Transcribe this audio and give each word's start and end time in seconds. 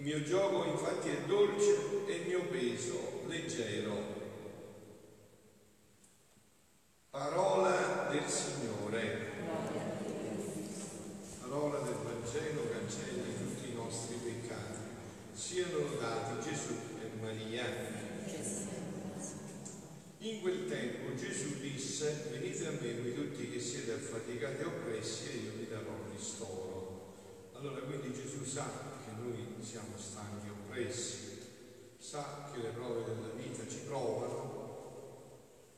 Il 0.00 0.06
mio 0.06 0.22
gioco 0.22 0.64
infatti 0.64 1.10
è 1.10 1.20
dolce 1.26 2.06
e 2.06 2.14
il 2.14 2.26
mio 2.26 2.46
peso 2.46 3.20
leggero. 3.26 3.98
Parola 7.10 8.08
del 8.10 8.26
Signore. 8.26 9.28
Parola 11.38 11.80
del 11.80 11.96
Vangelo 12.02 12.70
cancella 12.70 13.24
tutti 13.24 13.68
i 13.68 13.74
nostri 13.74 14.16
peccati. 14.24 14.78
Siano 15.34 15.80
lodati 15.80 16.48
Gesù 16.48 16.72
e 17.02 17.20
Maria. 17.20 17.64
In 20.16 20.40
quel 20.40 20.66
tempo 20.66 21.14
Gesù 21.14 21.60
disse, 21.60 22.26
venite 22.30 22.66
a 22.66 22.70
me 22.70 23.00
voi 23.02 23.14
tutti 23.14 23.50
che 23.50 23.60
siete 23.60 23.92
affaticati 23.92 24.62
e 24.62 24.64
oppressi 24.64 25.28
e 25.28 25.36
io 25.44 25.52
vi 25.58 25.68
darò 25.68 25.92
ristoro. 26.10 26.68
Allora 27.52 27.80
quindi 27.80 28.14
Gesù 28.14 28.42
sa 28.42 28.64
che 29.04 29.10
noi 29.20 29.48
siamo 29.60 29.98
stanchi 29.98 30.46
e 30.46 30.50
oppressi, 30.50 31.38
sa 31.98 32.50
che 32.50 32.62
le 32.62 32.70
prove 32.70 33.04
della 33.04 33.34
vita 33.36 33.68
ci 33.68 33.80
provano 33.86 35.28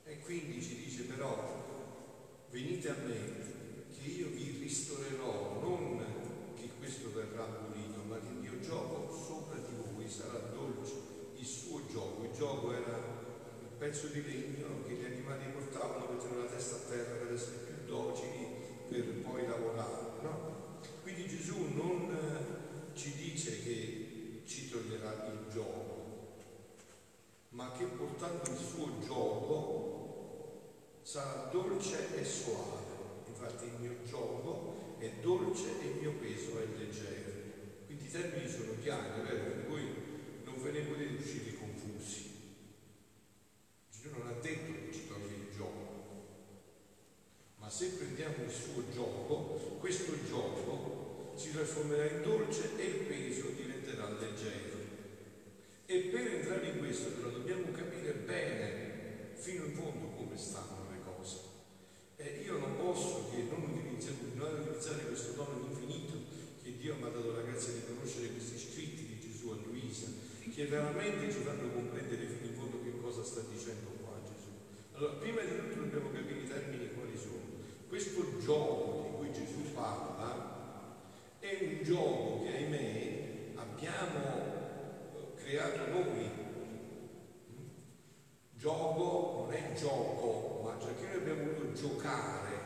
e 0.05 0.21
quindi 0.21 0.63
ci 0.63 0.77
dice 0.77 1.03
però, 1.03 1.35
venite 2.51 2.89
a 2.89 2.95
me 3.05 3.19
che 3.91 4.09
io 4.09 4.29
vi 4.29 4.59
ristorerò, 4.61 5.59
non 5.61 6.05
che 6.55 6.71
questo 6.79 7.13
verrà 7.13 7.43
pulito, 7.43 8.03
ma 8.07 8.21
che 8.21 8.29
il 8.29 8.39
mio 8.39 8.61
gioco 8.61 9.13
sopra 9.13 9.59
di 9.59 9.75
voi 9.75 10.09
sarà 10.09 10.39
dolce, 10.55 10.93
il 11.37 11.45
suo 11.45 11.85
gioco. 11.91 12.23
Il 12.23 12.33
gioco 12.33 12.73
era 12.73 12.97
il 12.97 13.77
pezzo 13.77 14.07
di 14.07 14.23
legno 14.23 14.85
che 14.87 14.95
gli 14.95 15.05
animali 15.05 15.51
portavano 15.53 16.07
per 16.07 16.17
tenere 16.19 16.45
la 16.45 16.49
testa 16.49 16.77
a 16.77 16.89
terra 16.89 17.17
per 17.17 17.33
essere 17.33 17.57
più 17.57 17.75
docili 17.87 18.47
per 18.89 19.05
poi 19.25 19.49
lavorare. 19.49 20.21
No? 20.23 20.61
Quindi 21.03 21.27
Gesù 21.27 21.57
non 21.75 22.17
ci 22.95 23.13
dice 23.17 23.61
che 23.63 24.43
ci 24.47 24.71
toglierà 24.71 25.33
il 25.33 25.53
gioco, 25.53 26.37
ma 27.51 27.73
che 27.73 27.85
portando 27.85 28.51
il 28.51 28.57
suo 28.57 28.99
gioco 29.01 31.01
sarà 31.03 31.49
dolce 31.51 32.17
e 32.17 32.25
suave. 32.25 32.81
Infatti 33.27 33.65
il 33.65 33.75
mio 33.81 33.97
gioco 34.05 34.97
è 35.53 35.55
dolce 35.55 35.83
e 35.83 35.87
il 35.87 35.97
mio 36.01 36.13
peso 36.13 36.59
è 36.59 36.67
leggero. 36.79 37.31
Quindi 37.85 38.07
i 38.07 38.11
termini 38.11 38.49
sono 38.49 38.73
chiari, 38.81 39.21
vero? 39.21 39.69
Voi 39.69 39.83
non 40.45 40.63
ve 40.63 40.71
ne 40.71 40.81
potete 40.81 41.23
uscire 41.23 41.57
confusi. 41.59 42.31
Gesù 43.91 44.09
non 44.17 44.29
ha 44.29 44.41
detto 44.41 44.73
che 44.73 44.93
ci 44.93 45.07
toglie 45.07 45.35
il 45.35 45.55
gioco, 45.55 45.91
ma 47.59 47.69
se 47.69 47.89
prendiamo 47.91 48.45
il 48.45 48.51
suo 48.51 48.83
gioco, 48.93 49.77
questo 49.79 50.13
gioco 50.27 51.35
si 51.37 51.53
trasformerà 51.53 52.11
in 52.11 52.23
dolce 52.23 52.71
e 52.79 52.85
il 52.85 53.05
peso 53.05 53.49
diventerà 53.49 54.09
leggero. 54.09 54.81
E 55.85 55.99
per 55.99 56.27
entrare 56.27 56.69
in 56.69 56.79
questo 56.79 57.11
però 57.11 57.29
dobbiamo 57.29 57.71
capire 57.73 58.13
bene 58.13 59.35
fino 59.35 59.67
in 59.67 59.75
fondo 59.75 60.07
come 60.17 60.37
stanno 60.39 60.83
e 62.23 62.43
io 62.47 62.57
non 62.57 62.77
posso 62.77 63.31
che 63.31 63.43
non 63.51 63.63
utilizzare, 63.67 64.15
continuare 64.19 64.57
a 64.57 64.61
utilizzare 64.61 65.07
questo 65.07 65.33
dono 65.33 65.67
infinito 65.67 66.15
che 66.63 66.77
Dio 66.77 66.95
mi 66.95 67.03
ha 67.03 67.09
dato 67.09 67.33
la 67.33 67.43
grazia 67.43 67.73
di 67.73 67.83
conoscere 67.85 68.29
questi 68.29 68.59
scritti 68.59 69.07
di 69.07 69.19
Gesù 69.19 69.49
a 69.51 69.57
Luisa, 69.67 70.07
che 70.55 70.67
veramente 70.67 71.33
ci 71.33 71.41
fanno 71.41 71.73
comprendere 71.73 72.25
fino 72.27 72.47
in 72.47 72.55
fondo 72.55 72.81
che 72.81 72.95
cosa 73.01 73.25
sta 73.25 73.41
dicendo 73.51 73.91
qua 74.01 74.23
Gesù. 74.23 74.55
Allora, 74.93 75.15
prima 75.15 75.41
di 75.43 75.51
tutto 75.51 75.81
dobbiamo 75.81 76.13
capire 76.13 76.41
i 76.43 76.47
termini 76.47 76.95
quali 76.95 77.19
sono. 77.19 77.59
Questo 77.89 78.39
gioco 78.39 79.03
di 79.03 79.17
cui 79.17 79.33
Gesù 79.33 79.73
parla 79.75 80.95
un 81.61 81.83
gioco 81.83 82.43
che, 82.43 82.57
ahimè, 82.57 83.55
abbiamo 83.57 85.35
creato 85.37 85.91
noi. 85.91 86.31
Gioco 88.55 89.43
non 89.43 89.53
è 89.53 89.73
gioco, 89.75 90.79
perché 90.79 91.07
noi 91.07 91.17
abbiamo 91.17 91.53
voluto 91.53 91.73
giocare 91.73 92.61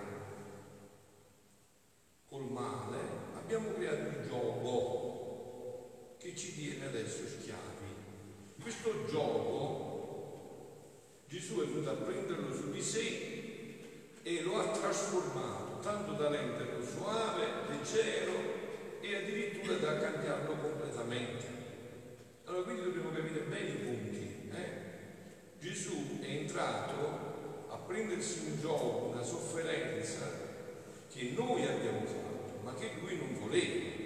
col 2.29 2.51
male, 2.51 2.99
abbiamo 3.35 3.73
creato 3.73 4.19
un 4.19 4.23
gioco 4.27 6.17
che 6.19 6.37
ci 6.37 6.55
tiene 6.55 6.87
adesso 6.87 7.27
schiavi. 7.27 7.65
Questo 8.61 9.07
gioco 9.07 9.87
Gesù 11.29 11.61
è 11.61 11.67
venuto 11.67 11.91
a 11.91 11.95
prenderlo 11.95 12.55
su 12.55 12.71
di 12.71 12.83
sé 12.83 13.81
e 14.23 14.43
lo 14.43 14.59
ha 14.59 14.69
trasformato 14.69 15.81
tanto 15.81 16.13
da 16.13 16.29
renderlo 16.29 16.85
suave, 16.85 17.47
leggero 17.69 18.36
cambiarlo 19.99 20.57
completamente. 20.57 21.45
Allora 22.45 22.63
quindi 22.63 22.83
dobbiamo 22.83 23.11
capire 23.11 23.41
bene 23.41 23.69
i 23.69 23.77
punti. 23.77 24.51
Eh? 24.53 24.71
Gesù 25.59 26.21
è 26.21 26.29
entrato 26.29 27.27
prendersi 27.87 28.41
un 28.51 28.61
gioco, 28.61 29.13
una 29.13 29.23
sofferenza 29.23 30.29
che 31.11 31.33
noi 31.37 31.65
abbiamo 31.65 32.05
fatto, 32.05 32.61
ma 32.63 32.75
che 32.75 32.91
lui 33.01 33.17
non 33.17 33.39
voleva. 33.39 34.05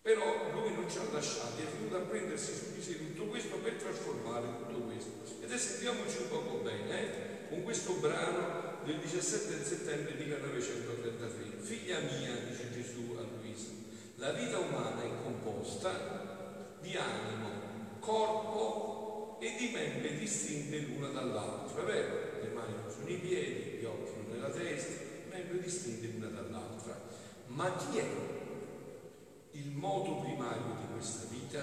Però 0.00 0.50
lui 0.52 0.74
non 0.74 0.90
ci 0.90 0.98
ha 0.98 1.12
lasciati, 1.12 1.62
è 1.62 1.76
venuto 1.76 1.96
a 1.96 2.00
prendersi 2.00 2.54
su 2.54 2.74
di 2.74 2.82
sé 2.82 2.98
tutto 2.98 3.26
questo 3.26 3.56
per 3.58 3.74
trasformare 3.74 4.46
tutto 4.58 4.80
questo. 4.80 5.10
Ed 5.40 5.52
sentiamoci 5.52 6.22
un 6.22 6.28
poco 6.28 6.56
bene, 6.56 7.00
eh? 7.00 7.48
con 7.48 7.62
questo 7.62 7.92
brano 7.94 8.71
del 8.84 8.98
17 8.98 9.64
settembre 9.64 10.14
1933. 10.14 11.60
Figlia 11.60 12.00
mia, 12.00 12.34
dice 12.48 12.72
Gesù 12.72 13.16
a 13.18 13.22
Luisa, 13.22 13.70
la 14.16 14.32
vita 14.32 14.58
umana 14.58 15.02
è 15.02 15.10
composta 15.22 16.78
di 16.80 16.96
animo, 16.96 17.50
corpo 18.00 19.38
e 19.40 19.56
di 19.58 19.70
membri 19.72 20.16
distinte 20.18 20.78
l'una 20.80 21.08
dall'altra, 21.08 21.82
vero? 21.82 22.40
Le 22.42 22.48
mani 22.50 22.74
non 22.74 22.90
sono 22.90 23.08
i 23.08 23.16
piedi, 23.16 23.78
gli 23.78 23.84
occhi 23.84 24.12
non 24.16 24.30
nella 24.30 24.50
testa, 24.50 25.02
membri 25.30 25.60
distinte 25.60 26.06
l'una 26.06 26.28
dall'altra. 26.28 27.00
Ma 27.46 27.74
chi 27.74 27.98
è 27.98 28.06
il 29.52 29.70
modo 29.70 30.20
primario 30.20 30.76
di 30.78 30.92
questa 30.92 31.26
vita? 31.28 31.60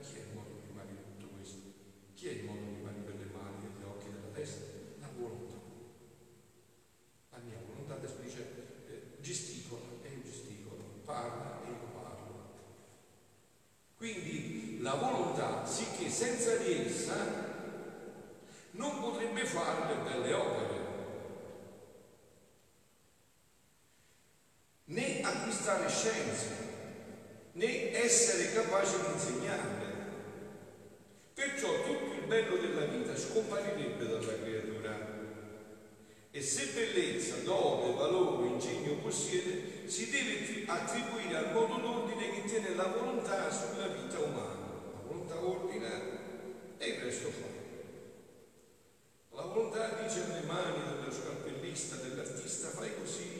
Chi 0.00 0.16
è 0.16 0.20
il 0.20 0.34
modo 0.34 0.62
primario 0.64 0.96
di 0.96 1.02
tutto 1.12 1.34
questo? 1.36 1.58
Chi 2.14 2.28
è 2.28 2.30
il 2.32 2.44
modo 2.44 2.60
primario 2.72 3.02
per 3.02 3.14
le 3.16 3.30
mani, 3.32 3.66
gli 3.78 3.84
occhi 3.84 4.06
e 4.06 4.10
la 4.10 4.34
testa? 4.34 4.64
La 5.00 5.08
volontà. 5.14 5.56
La 7.32 7.38
mia 7.44 7.58
volontà 7.66 7.94
adesso 7.94 8.16
dice 8.22 8.46
eh, 8.88 9.20
gesticola 9.20 9.84
e 10.02 10.08
io 10.08 10.22
gesticolo, 10.24 11.02
parla 11.04 11.60
e 11.64 11.68
io 11.68 11.88
parlo. 11.92 12.48
Quindi 13.96 14.80
la 14.80 14.94
volontà, 14.94 15.64
sicché 15.66 16.08
senza 16.08 16.56
di 16.56 16.72
essa 16.72 17.48
non 18.72 18.98
potrebbe 19.00 19.44
fare 19.44 19.94
le 19.94 20.02
belle 20.02 20.32
opere, 20.32 20.78
né 24.84 25.20
acquistare 25.22 25.88
scienze, 25.88 26.48
né 27.52 27.92
essere 27.92 28.52
capace 28.52 28.98
di 29.00 29.12
insegnarle. 29.12 29.88
Perciò 31.34 31.82
tutto 31.84 32.12
il 32.14 32.26
bello 32.26 32.56
della 32.56 32.86
vita 32.86 33.16
scomparirebbe 33.16 34.06
dalla 34.06 34.34
creatura. 34.40 35.18
E 36.32 36.42
se 36.42 36.66
bellezza, 36.66 37.36
dove, 37.42 37.92
valore, 37.94 38.48
ingegno 38.48 38.94
possiede, 39.02 39.88
si 39.88 40.10
deve 40.10 40.64
attribuire 40.66 41.36
al 41.36 41.52
modo 41.52 41.76
d'ordine 41.80 42.30
che 42.30 42.44
tiene 42.44 42.74
la 42.74 42.86
volontà 42.86 43.50
sulla 43.50 43.88
vita 43.88 44.20
umana 44.20 44.60
volontà 45.10 45.44
ordina 45.44 45.88
e 46.78 46.86
il 46.88 47.00
resto 47.00 47.30
fa. 47.30 47.48
La 49.34 49.42
volontà 49.42 50.02
dice 50.02 50.24
alle 50.24 50.46
mani 50.46 50.82
dello 50.82 51.12
scalpellista, 51.12 51.96
dell'artista, 51.96 52.68
fai 52.68 52.94
così 52.96 53.39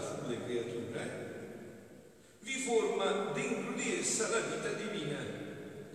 sulle 0.00 0.42
creature, 0.42 1.30
vi 2.40 2.52
forma 2.52 3.32
dentro 3.32 3.72
di 3.72 3.98
essa 3.98 4.28
la 4.28 4.40
vita 4.40 4.72
divina, 4.72 5.18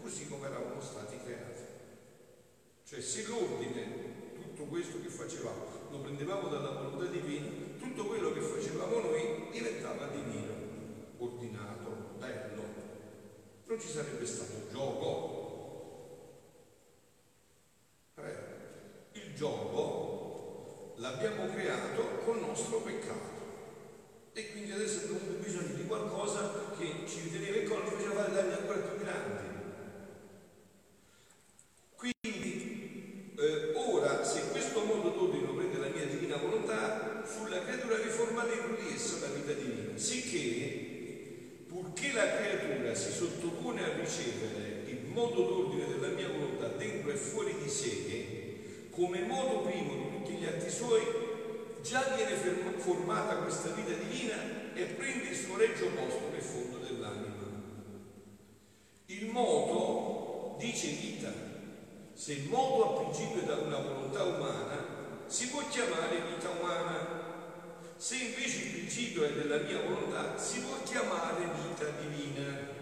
così 0.02 0.28
come 0.28 0.48
eravamo 0.48 0.80
stati 0.80 1.18
creati. 1.24 1.64
Cioè 2.88 3.02
se 3.02 3.26
l'ordine, 3.28 4.34
tutto 4.36 4.64
questo 4.66 5.02
che 5.02 5.10
facevamo, 5.10 5.66
lo 5.90 5.98
prendevamo 6.00 6.48
dalla 6.50 6.70
volontà 6.70 7.06
divina, 7.06 7.48
tutto 7.80 8.06
quello 8.06 8.32
che 8.32 8.42
facevamo 8.42 9.00
noi 9.00 9.48
diventava 9.52 10.08
divino, 10.08 10.54
ordinato, 11.18 12.16
bello. 12.20 12.64
Non 13.66 13.80
ci 13.80 13.88
sarebbe 13.88 14.26
stato 14.26 14.68
gioco. 14.72 15.44
Eh, 18.18 18.34
il 19.14 19.34
gioco 19.36 20.94
l'abbiamo 20.98 21.48
creato 21.54 22.02
col 22.24 22.40
nostro 22.40 22.80
peccato. 22.80 23.45
E 24.38 24.52
quindi 24.52 24.74
adesso 24.74 25.06
abbiamo 25.06 25.40
bisogno 25.40 25.76
di 25.76 25.86
qualcosa 25.88 26.74
che 26.78 27.08
ci 27.08 27.32
teneva 27.32 27.56
in 27.56 27.68
ci 27.68 27.96
faceva 27.96 28.16
fare 28.16 28.34
danni 28.34 28.52
ancora 28.52 28.80
più 28.80 28.98
grandi. 29.00 29.48
Quindi 31.96 33.34
eh, 33.40 33.72
ora, 33.76 34.26
se 34.26 34.50
questo 34.52 34.84
modo 34.84 35.08
d'ordine 35.12 35.48
prende 35.56 35.78
la 35.78 35.88
mia 35.88 36.06
divina 36.08 36.36
volontà, 36.36 37.24
sulla 37.26 37.64
creatura 37.64 37.96
riformata 37.96 38.52
in 38.52 38.76
di 38.76 38.94
essa 38.94 39.26
la 39.26 39.34
vita 39.34 39.54
divina, 39.54 39.98
sicché, 39.98 41.64
purché 41.70 42.12
la 42.12 42.36
creatura 42.36 42.94
si 42.94 43.12
sottopone 43.14 43.86
a 43.86 43.96
ricevere 43.98 44.84
il 44.88 45.06
modo 45.14 45.44
d'ordine 45.44 45.88
della 45.88 46.14
mia 46.14 46.28
volontà 46.28 46.68
dentro 46.76 47.10
e 47.10 47.16
fuori 47.16 47.56
di 47.64 47.70
sé, 47.70 48.90
come 48.90 49.22
modo 49.22 49.62
primo 49.62 49.96
di 49.96 50.10
tutti 50.18 50.34
gli 50.34 50.44
atti 50.44 50.70
suoi, 50.70 51.25
già 51.86 52.02
viene 52.16 52.36
formata 52.78 53.36
questa 53.38 53.70
vita 53.70 53.94
divina 53.94 54.36
e 54.74 54.86
prende 54.86 55.30
il 55.30 55.36
suo 55.36 55.56
reggio 55.56 55.88
posto 55.90 56.30
nel 56.32 56.42
fondo 56.42 56.80
dell'anima. 56.80 57.46
Il 59.06 59.28
moto 59.28 60.58
dice 60.58 60.88
vita. 60.88 61.32
Se 62.14 62.34
il 62.34 62.50
moto 62.50 62.90
a 62.90 63.04
principio 63.04 63.42
da 63.44 63.58
una 63.58 63.78
volontà 63.78 64.24
umana, 64.24 65.24
si 65.28 65.50
può 65.50 65.62
chiamare 65.68 66.22
vita 66.36 66.50
umana. 66.50 67.24
Se 67.98 68.16
invece 68.16 68.64
il 68.64 68.72
principio 68.72 69.24
è 69.24 69.34
della 69.34 69.58
mia 69.58 69.82
volontà, 69.82 70.38
si 70.40 70.62
può 70.62 70.82
chiamare 70.84 71.46
vita 71.68 71.86
divina. 72.02 72.74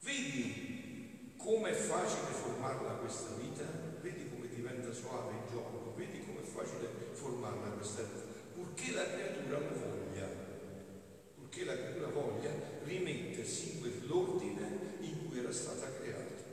Vedi 0.00 1.34
com'è 1.36 1.72
facile 1.72 2.30
formarla 2.30 2.92
questa 2.92 3.34
vita? 3.34 3.64
Vedi 4.00 4.30
come 4.30 4.48
diventa 4.48 4.90
suave 4.92 5.34
il 5.34 5.52
gioco? 5.52 5.92
Vedi 5.96 6.24
com'è 6.24 6.42
facile 6.42 7.02
formarla 7.12 7.70
questa 7.70 8.02
vita? 8.02 8.40
Purché 8.54 8.92
la 8.92 9.06
creatura 9.06 9.58
lo 9.58 9.78
voglia, 9.78 10.28
purché 11.34 11.64
la 11.64 11.74
creatura 11.74 12.08
voglia 12.08 12.50
rimettersi 12.84 13.72
in 13.72 13.80
quell'ordine 13.80 14.96
in 15.00 15.28
cui 15.28 15.38
era 15.38 15.52
stata 15.52 15.92
creata. 15.92 16.50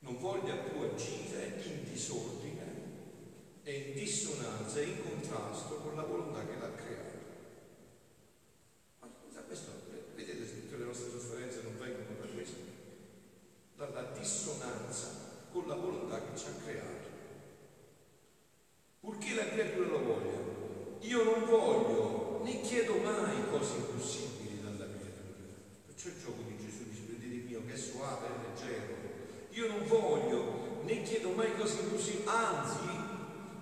Non 0.00 0.18
voglia 0.18 0.54
più 0.56 0.80
agire 0.80 1.60
in 1.64 1.84
disordine 1.90 2.64
e 3.62 3.74
in 3.74 3.94
dissonanza 3.94 4.78
e 4.78 4.84
in 4.84 5.02
contrasto 5.02 5.76
con 5.76 5.96
la 5.96 6.02
volontà 6.02 6.46
che 6.46 6.58
l'ha 6.58 6.74
creata. 6.74 7.18
Ma 9.00 9.40
questo, 9.46 9.70
vedete 10.14 10.46
se 10.46 10.60
tutte 10.62 10.76
le 10.76 10.84
nostre 10.84 11.10
sofferenze 11.10 11.62
non 11.62 11.78
vengono 11.78 12.20
da 12.20 12.26
questo, 12.32 12.60
dalla 13.74 14.12
dissonanza 14.16 15.24
con 15.50 15.66
la 15.66 15.74
volontà 15.74 16.20
che 16.20 16.38
ci 16.38 16.46
ha 16.46 16.62
creato 16.64 17.06
purché 19.06 19.34
la 19.34 19.48
creatura 19.48 19.86
lo 19.86 20.02
voglia. 20.02 20.38
Io 21.02 21.22
non 21.22 21.44
voglio 21.44 22.40
né 22.42 22.60
chiedo 22.60 22.96
mai 22.96 23.48
cose 23.50 23.76
impossibili 23.76 24.60
dalla 24.60 24.90
creatura. 24.90 25.54
Perciò 25.86 26.08
il 26.08 26.20
gioco 26.20 26.42
di 26.42 26.56
Gesù 26.58 26.88
dice, 26.88 27.02
vedete 27.06 27.46
mio, 27.46 27.64
che 27.64 27.74
è 27.74 27.76
suave 27.76 28.26
e 28.26 28.48
leggero. 28.48 28.94
Io 29.50 29.68
non 29.68 29.86
voglio 29.86 30.82
né 30.82 31.02
chiedo 31.02 31.30
mai 31.30 31.54
cose 31.56 31.82
impossibili, 31.82 32.24
anzi, 32.26 32.78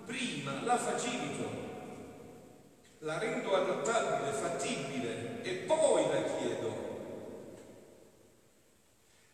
prima 0.05 0.63
la 0.63 0.77
facilito, 0.77 1.47
la 2.99 3.19
rendo 3.19 3.55
adattabile, 3.55 4.31
fattibile 4.31 5.43
e 5.43 5.53
poi 5.67 6.03
la 6.07 6.23
chiedo. 6.23 6.83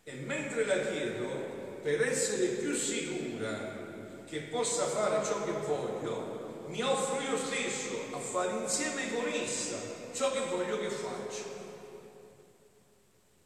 E 0.04 0.12
mentre 0.12 0.66
la 0.66 0.81
chiedo, 0.92 1.80
per 1.82 2.02
essere 2.02 2.46
più 2.48 2.74
sicura 2.74 3.80
che 4.26 4.40
possa 4.42 4.84
fare 4.84 5.24
ciò 5.24 5.42
che 5.44 5.52
voglio, 5.66 6.64
mi 6.68 6.82
offro 6.82 7.20
io 7.20 7.36
stesso 7.36 8.14
a 8.14 8.18
fare 8.18 8.62
insieme 8.62 9.12
con 9.12 9.26
essa 9.28 9.76
ciò 10.12 10.30
che 10.30 10.40
voglio 10.48 10.78
che 10.78 10.90
faccia. 10.90 11.44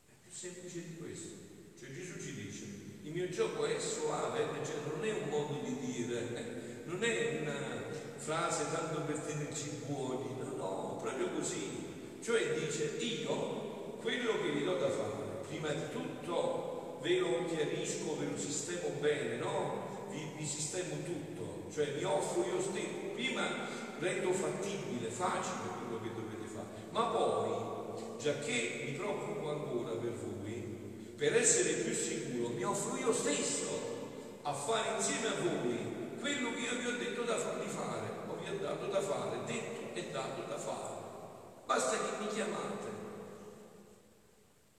È 0.07 0.13
più 0.23 0.33
semplice 0.33 0.83
di 0.87 0.97
questo. 0.97 1.35
Cioè 1.79 1.93
Gesù 1.93 2.21
ci 2.21 2.35
dice, 2.35 2.65
il 3.03 3.13
mio 3.13 3.29
gioco 3.29 3.65
è 3.65 3.79
soave, 3.79 4.45
cioè 4.65 4.77
non 4.93 5.05
è 5.05 5.13
un 5.13 5.29
modo 5.29 5.61
di 5.65 5.79
dire, 5.81 6.83
non 6.85 7.03
è 7.03 7.39
una 7.41 7.85
frase 8.17 8.65
tanto 8.73 9.01
per 9.03 9.19
tenerci 9.21 9.83
buoni, 9.87 10.37
no, 10.39 10.55
no, 10.57 10.99
proprio 11.01 11.31
così. 11.31 11.85
Cioè 12.23 12.59
dice, 12.59 12.97
io 12.99 13.99
quello 14.01 14.41
che 14.43 14.51
vi 14.51 14.65
do 14.65 14.75
da 14.77 14.91
fare, 14.91 15.45
prima 15.49 15.69
di 15.69 15.91
tutto 15.93 16.76
ve 17.07 17.21
lo 17.21 17.45
chiarisco, 17.47 18.19
ve 18.19 18.27
lo 18.27 18.37
sistemo 18.37 18.89
bene, 18.99 19.37
no? 19.37 20.09
vi, 20.11 20.29
vi 20.37 20.45
sistemo 20.45 20.97
tutto, 21.05 21.71
cioè 21.73 21.93
vi 21.93 22.03
offro 22.03 22.45
io 22.45 22.61
stesso, 22.61 23.15
prima 23.15 23.47
rendo 24.01 24.33
fattibile, 24.33 25.09
facile 25.09 25.71
quello 25.79 26.03
che 26.03 26.11
dovete 26.13 26.53
fare, 26.53 26.67
ma 26.91 27.05
poi, 27.05 28.19
già 28.19 28.37
che 28.41 28.83
mi 28.87 28.93
preoccupo 28.97 29.51
ancora 29.51 29.93
per 29.93 30.15
voi, 30.15 31.15
per 31.17 31.37
essere 31.37 31.75
più 31.75 31.95
sicuro, 31.95 32.49
mi 32.49 32.65
offro 32.65 32.97
io 32.97 33.13
stesso 33.13 34.41
a 34.43 34.53
fare 34.53 34.97
insieme 34.97 35.29
a 35.29 35.41
voi 35.43 35.95
quello 36.19 36.53
che 36.55 36.61
io 36.61 36.79
vi 36.81 36.87
ho 36.87 36.99
detto 36.99 37.23
da 37.23 37.39
farvi 37.39 37.69
fare, 37.69 38.09
o 38.27 38.35
vi 38.35 38.51
ho 38.51 38.59
dato 38.61 38.87
da 38.87 39.01
fare, 39.01 39.45
detto 39.47 39.95
e 39.95 40.11
dato 40.11 40.43
da 40.49 40.59
fare. 40.59 41.05
Basta 41.67 41.97
che 41.97 42.23
mi 42.25 42.27
chiamate, 42.27 42.89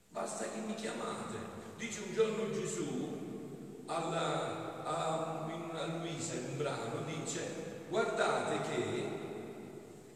basta 0.10 0.44
che 0.44 0.60
mi 0.66 0.76
chiamate. 0.76 1.57
Dice 1.78 2.02
un 2.08 2.14
giorno 2.14 2.52
Gesù 2.52 3.86
alla, 3.86 4.84
a, 4.84 5.46
a 5.46 5.86
Luisa 6.02 6.34
in 6.34 6.46
un 6.50 6.58
brano 6.58 7.06
dice 7.06 7.86
guardate 7.88 8.62
che 8.68 9.10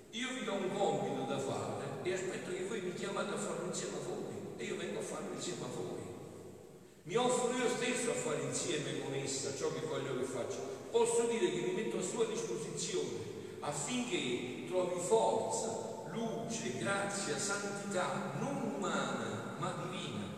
io 0.10 0.27
vi 0.34 0.44
do 0.44 0.53
un 0.53 0.75
compito 0.75 1.24
da 1.24 1.38
fare 1.38 1.86
e 2.01 2.13
aspetto 2.13 2.51
che 2.51 2.65
voi 2.68 2.82
mi 2.82 2.94
chiamate 2.96 3.34
a 3.34 3.38
farlo 3.38 3.68
insieme 3.68 3.98
a 3.98 4.08
voi 4.08 4.56
e 4.58 4.65
io 4.65 4.75
vengo 4.75 5.00
a 5.00 5.03
farlo 5.03 5.34
insieme 5.36 5.63
a 5.63 5.68
voi. 5.68 6.01
Mi 7.03 7.15
offro 7.15 7.56
io 7.56 7.70
stesso 7.70 8.10
a 8.10 8.15
fare 8.15 8.41
insieme 8.41 9.00
con 9.01 9.13
essa 9.13 9.56
ciò 9.56 9.72
che 9.72 9.86
voglio 9.86 10.18
che 10.18 10.25
faccia. 10.25 10.58
Posso 10.89 11.27
dire 11.27 11.51
che 11.51 11.62
mi 11.62 11.74
metto 11.74 12.00
a 12.00 12.01
sua 12.01 12.25
disposizione 12.25 13.30
affinché 13.60 14.65
trovi 14.68 15.00
forza, 15.00 16.10
luce, 16.12 16.77
grazia, 16.80 17.38
santità, 17.38 18.34
non 18.39 18.74
umana, 18.75 19.56
ma 19.60 19.75
divina. 19.84 20.31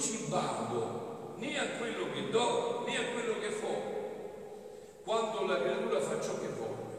Ci 0.00 0.28
bado 0.30 1.34
né 1.36 1.58
a 1.58 1.76
quello 1.76 2.10
che 2.10 2.30
do 2.30 2.84
né 2.86 2.96
a 2.96 3.12
quello 3.12 3.38
che 3.38 3.50
fo, 3.50 5.02
quando 5.04 5.44
la 5.44 5.58
creatura 5.58 6.00
fa 6.00 6.18
ciò 6.22 6.40
che 6.40 6.48
vuole. 6.48 6.98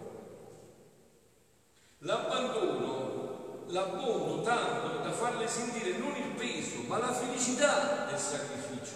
L'abbandono, 1.97 3.65
l'abbondo 3.69 4.43
tanto 4.43 5.01
da 5.01 5.11
farle 5.11 5.47
sentire 5.47 5.97
non 5.97 6.15
il 6.15 6.35
peso, 6.35 6.83
ma 6.85 6.99
la 6.99 7.11
felicità 7.11 8.05
del 8.05 8.19
sacrificio, 8.19 8.93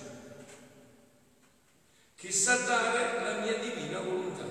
che 2.13 2.31
sa 2.31 2.57
dare 2.57 3.23
la 3.23 3.41
mia 3.41 3.57
divina 3.57 4.01
volontà. 4.01 4.45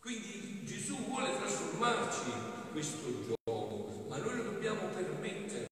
Quindi 0.00 0.64
Gesù 0.64 0.96
vuole 1.08 1.36
trasformarci 1.36 2.32
questo 2.72 3.06
gioco, 3.26 4.06
ma 4.08 4.16
noi 4.16 4.34
lo 4.34 4.42
dobbiamo 4.44 4.88
permettere. 4.94 5.66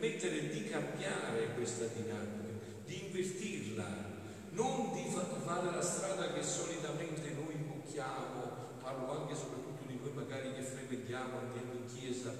permettere 0.00 0.48
di 0.48 0.64
cambiare 0.68 1.54
questa 1.54 1.84
dinamica, 1.86 2.48
di 2.86 3.04
invertirla, 3.04 3.86
non 4.52 4.92
di 4.94 5.04
fare 5.10 5.69
la 5.80 5.86
strada 5.86 6.30
che 6.34 6.42
solitamente 6.42 7.30
noi 7.30 7.54
imbocchiamo, 7.54 8.76
parlo 8.82 9.12
anche 9.12 9.32
e 9.32 9.36
soprattutto 9.36 9.84
di 9.86 9.98
noi 9.98 10.12
magari 10.12 10.52
che 10.52 10.60
frequentiamo, 10.60 11.38
andiamo 11.38 11.72
in 11.72 11.86
chiesa, 11.86 12.34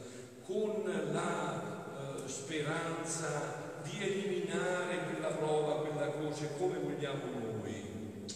con 0.45 0.83
la 0.85 2.19
eh, 2.21 2.29
speranza 2.29 3.81
di 3.83 3.97
eliminare 3.99 5.07
quella 5.09 5.29
prova, 5.29 5.81
quella 5.81 6.11
croce 6.11 6.51
come 6.59 6.81
vogliamo 6.81 7.23
noi. 7.33 8.27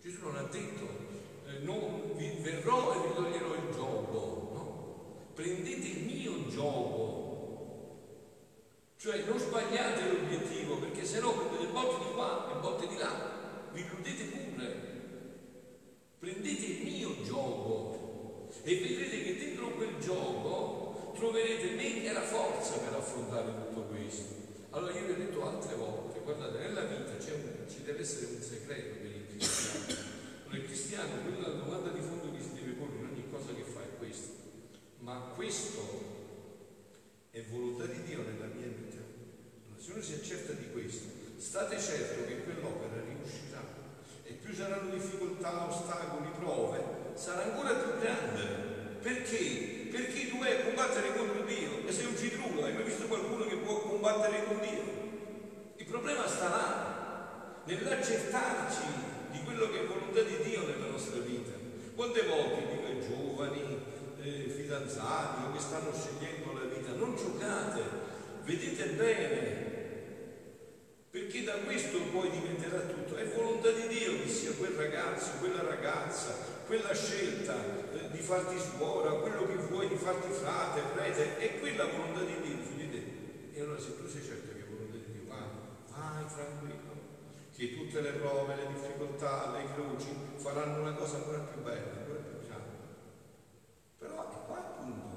Gesù 0.00 0.22
non 0.22 0.36
ha 0.36 0.48
detto 0.50 0.88
eh, 1.46 1.58
non 1.60 2.10
vi 2.16 2.38
verrò 2.40 2.94
e 2.94 3.06
vi 3.06 3.14
toglierò 3.14 3.54
il 3.54 3.72
gioco, 3.72 4.50
no? 4.54 5.34
Prendete 5.34 5.86
il 5.86 6.04
mio 6.04 6.48
gioco 6.48 7.20
cioè 8.96 9.22
non 9.24 9.38
sbagliate 9.38 10.06
l'obiettivo, 10.06 10.76
perché 10.76 11.04
se 11.04 11.18
no 11.18 11.32
prendete 11.32 11.72
botte 11.72 12.04
di 12.04 12.12
qua 12.14 12.48
e 12.52 12.60
botte 12.60 12.86
di 12.86 12.96
là, 12.96 13.41
vi 13.72 13.80
illudete 13.80 14.24
pure. 14.24 14.90
Prendete 16.18 16.64
il 16.64 16.84
mio 16.84 17.22
gioco 17.24 18.50
e 18.62 18.76
vedrete 18.76 19.22
che 19.22 19.36
dentro 19.38 19.70
quel 19.70 19.98
gioco 19.98 21.12
troverete 21.16 21.74
mente 21.74 22.08
e 22.08 22.12
la 22.12 22.22
forza 22.22 22.78
per 22.78 22.94
affrontare 22.94 23.52
tutto 23.54 23.82
questo. 23.82 24.40
Allora 24.70 24.92
io 24.92 25.06
vi 25.06 25.12
ho 25.12 25.16
detto 25.16 25.48
altre 25.48 25.74
volte, 25.74 26.20
guardate, 26.22 26.58
nella 26.58 26.84
vita 26.84 27.10
un, 27.10 27.68
ci 27.68 27.82
deve 27.84 28.00
essere 28.00 28.26
un 28.26 28.42
segreto 28.42 28.96
per 29.00 29.10
il 29.10 29.26
cristiano. 29.28 30.00
Per 30.48 30.58
il 30.58 30.64
cristiano, 30.64 31.10
quella 31.22 31.48
domanda 31.48 31.90
di 31.90 32.00
fondo 32.00 32.30
che 32.32 32.42
si 32.42 32.54
deve 32.54 32.72
porre 32.72 32.96
in 32.96 33.04
ogni 33.10 33.24
cosa 33.30 33.52
che 33.54 33.64
fa 33.64 33.80
è 33.80 33.98
questa. 33.98 34.32
Ma 35.00 35.32
questo 35.34 36.12
combattere 50.82 51.14
contro 51.14 51.42
Dio 51.44 51.86
e 51.86 51.92
sei 51.92 52.06
un 52.06 52.16
citrulo, 52.16 52.64
hai 52.64 52.72
mai 52.72 52.82
visto 52.82 53.06
qualcuno 53.06 53.44
che 53.46 53.56
può 53.56 53.78
combattere 53.78 54.44
con 54.44 54.58
Dio? 54.60 54.82
Il 55.76 55.86
problema 55.86 56.26
sta 56.26 56.48
là, 56.48 57.62
nell'accertarci 57.64 58.82
di 59.30 59.42
quello 59.44 59.70
che 59.70 59.80
è 59.80 59.86
volontà 59.86 60.22
di 60.22 60.36
Dio 60.42 60.66
nella 60.66 60.86
nostra 60.90 61.20
volte 62.02 62.26
dico 62.66 62.86
ai 62.86 63.00
giovani, 63.00 63.78
eh, 64.22 64.52
fidanzati 64.56 65.52
che 65.52 65.58
stanno 65.60 65.92
scegliendo 65.92 66.52
la 66.52 66.64
vita, 66.64 66.92
non 66.92 67.14
giocate, 67.14 67.80
vedete 68.42 68.86
bene, 68.90 69.70
perché 71.10 71.44
da 71.44 71.54
questo 71.64 71.98
poi 72.10 72.30
diventerà 72.30 72.80
tutto. 72.80 73.16
È 73.16 73.24
volontà 73.28 73.70
di 73.70 73.86
Dio 73.86 74.20
che 74.20 74.28
sia 74.28 74.52
quel 74.52 74.72
ragazzo, 74.72 75.38
quella 75.38 75.62
ragazza, 75.62 76.34
quella 76.66 76.92
scelta 76.92 77.54
eh, 77.92 78.10
di 78.10 78.18
farti 78.18 78.58
suora, 78.58 79.10
quello 79.12 79.46
che 79.46 79.54
vuoi 79.54 79.88
di 79.88 79.96
farti 79.96 80.32
frate, 80.32 80.80
prete, 80.94 81.38
è 81.38 81.60
quella 81.60 81.86
volontà 81.86 82.20
di 82.20 82.34
Dio 82.40 82.90
te. 82.90 83.02
E 83.54 83.60
allora 83.60 83.78
se 83.78 83.96
tu 83.96 84.08
sei 84.08 84.22
certo 84.22 84.52
che 84.52 84.60
è 84.60 84.68
volontà 84.68 84.96
di 84.96 85.12
Dio, 85.12 85.28
vai, 85.28 85.46
vai 85.88 86.24
tranquillo, 86.34 86.91
che 87.62 87.76
tutte 87.76 88.00
le 88.00 88.10
prove, 88.10 88.56
le 88.56 88.66
difficoltà, 88.72 89.52
le 89.52 89.72
croci 89.72 90.08
faranno 90.34 90.80
una 90.80 90.94
cosa 90.94 91.18
ancora 91.18 91.38
più 91.38 91.62
bella, 91.62 91.92
ancora 91.96 92.18
più 92.18 92.48
grande. 92.48 92.70
Però 93.98 94.20
è 94.20 94.46
qua 94.46 94.56
punto. 94.80 95.16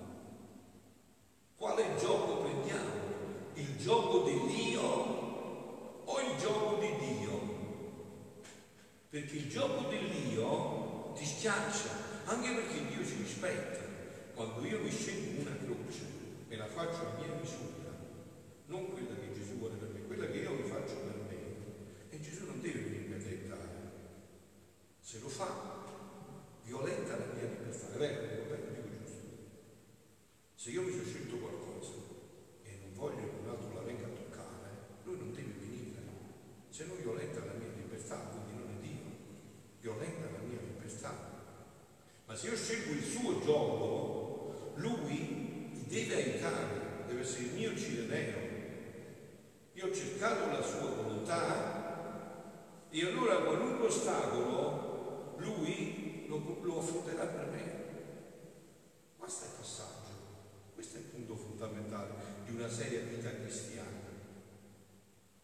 Quale 1.55 1.95
gioco 1.99 2.43
prendiamo? 2.43 2.91
Il 3.55 3.77
gioco 3.77 4.19
dell'io 4.19 4.81
o 6.05 6.19
il 6.19 6.37
gioco 6.37 6.79
di 6.79 6.95
Dio? 6.99 7.53
Perché 9.09 9.37
il 9.37 9.49
gioco 9.49 9.89
dell'io 9.89 11.13
ti 11.15 11.25
schiaccia, 11.25 11.89
anche 12.25 12.53
perché 12.53 12.85
Dio 12.89 13.03
ci 13.03 13.15
rispetta. 13.23 13.83
Quando 14.35 14.63
io 14.67 14.81
mi 14.81 14.91
scelgo 14.91 15.41
una 15.41 15.57
croce 15.57 16.05
e 16.49 16.55
la 16.55 16.67
faccio 16.67 17.07
a 17.07 17.17
mia 17.17 17.33
misura, 17.41 17.89
non 18.67 18.91
quella 18.91 19.15
che 19.15 19.33
Gesù 19.33 19.57
vuole 19.57 19.77
per 19.77 19.89
me, 19.89 20.05
quella 20.05 20.27
che 20.27 20.37
io 20.37 20.51
mi 20.51 20.69
faccio 20.69 20.95
per 20.97 21.15
me, 21.27 21.35
e 22.15 22.21
Gesù 22.21 22.45
non 22.45 22.61
deve 22.61 22.79
venire 22.79 23.15
a 23.15 23.17
dettare. 23.17 23.69
Se 25.01 25.19
lo 25.19 25.27
fa, 25.27 25.83
violenta 26.63 27.17
la 27.17 27.25
mia 27.33 27.43
libertà, 27.43 27.93
è 27.93 27.97
vero, 27.97 28.21
dico 28.21 28.43
bene, 28.49 28.71
dico 28.71 28.87
giusto. 29.03 29.23
Se 30.55 30.69
io 30.69 30.81
mi 30.81 30.91
sono 30.91 31.03
scelto 31.03 31.35
qualcosa 31.37 31.91
e 32.63 32.79
non 32.81 32.93
voglio 32.93 33.29
che 33.29 33.35
un 33.43 33.49
altro 33.49 33.73
la 33.73 33.81
venga 33.81 34.05
a 34.05 34.09
toccare, 34.09 34.69
lui 35.03 35.17
non 35.17 35.33
deve 35.33 35.53
se 36.69 36.85
non 36.87 36.97
violenta 37.01 37.39
la 37.39 37.53
mia 37.53 37.69
libertà, 37.73 38.17
quindi 38.17 38.51
non 38.51 38.69
è 38.69 38.85
Dio, 38.85 38.99
violenta 39.79 40.29
la 40.29 40.39
mia 40.45 40.59
libertà. 40.59 41.13
Ma 42.25 42.35
se 42.35 42.49
io 42.49 42.55
scelgo 42.57 42.91
il 42.91 43.03
suo 43.03 43.39
gioco, 43.45 44.73
lui 44.75 45.71
mi 45.71 45.85
deve 45.87 46.15
aiutare, 46.15 47.05
deve 47.07 47.21
essere 47.21 47.43
il 47.43 47.53
mio 47.53 47.77
cireneo. 47.77 48.45
Cercato 50.25 50.57
la 50.57 50.63
sua 50.63 50.89
volontà 50.89 52.87
e 52.89 53.05
allora 53.05 53.43
qualunque 53.43 53.85
ostacolo 53.85 55.35
lui 55.37 56.25
lo, 56.27 56.57
lo 56.63 56.79
affronterà 56.79 57.25
per 57.25 57.45
me. 57.51 57.73
Questo 59.17 59.43
è 59.43 59.47
il 59.49 59.53
passaggio, 59.59 60.13
questo 60.73 60.97
è 60.97 60.99
il 61.01 61.05
punto 61.05 61.35
fondamentale 61.35 62.09
di 62.43 62.55
una 62.55 62.67
seria 62.67 63.01
vita 63.01 63.29
cristiana. 63.35 64.01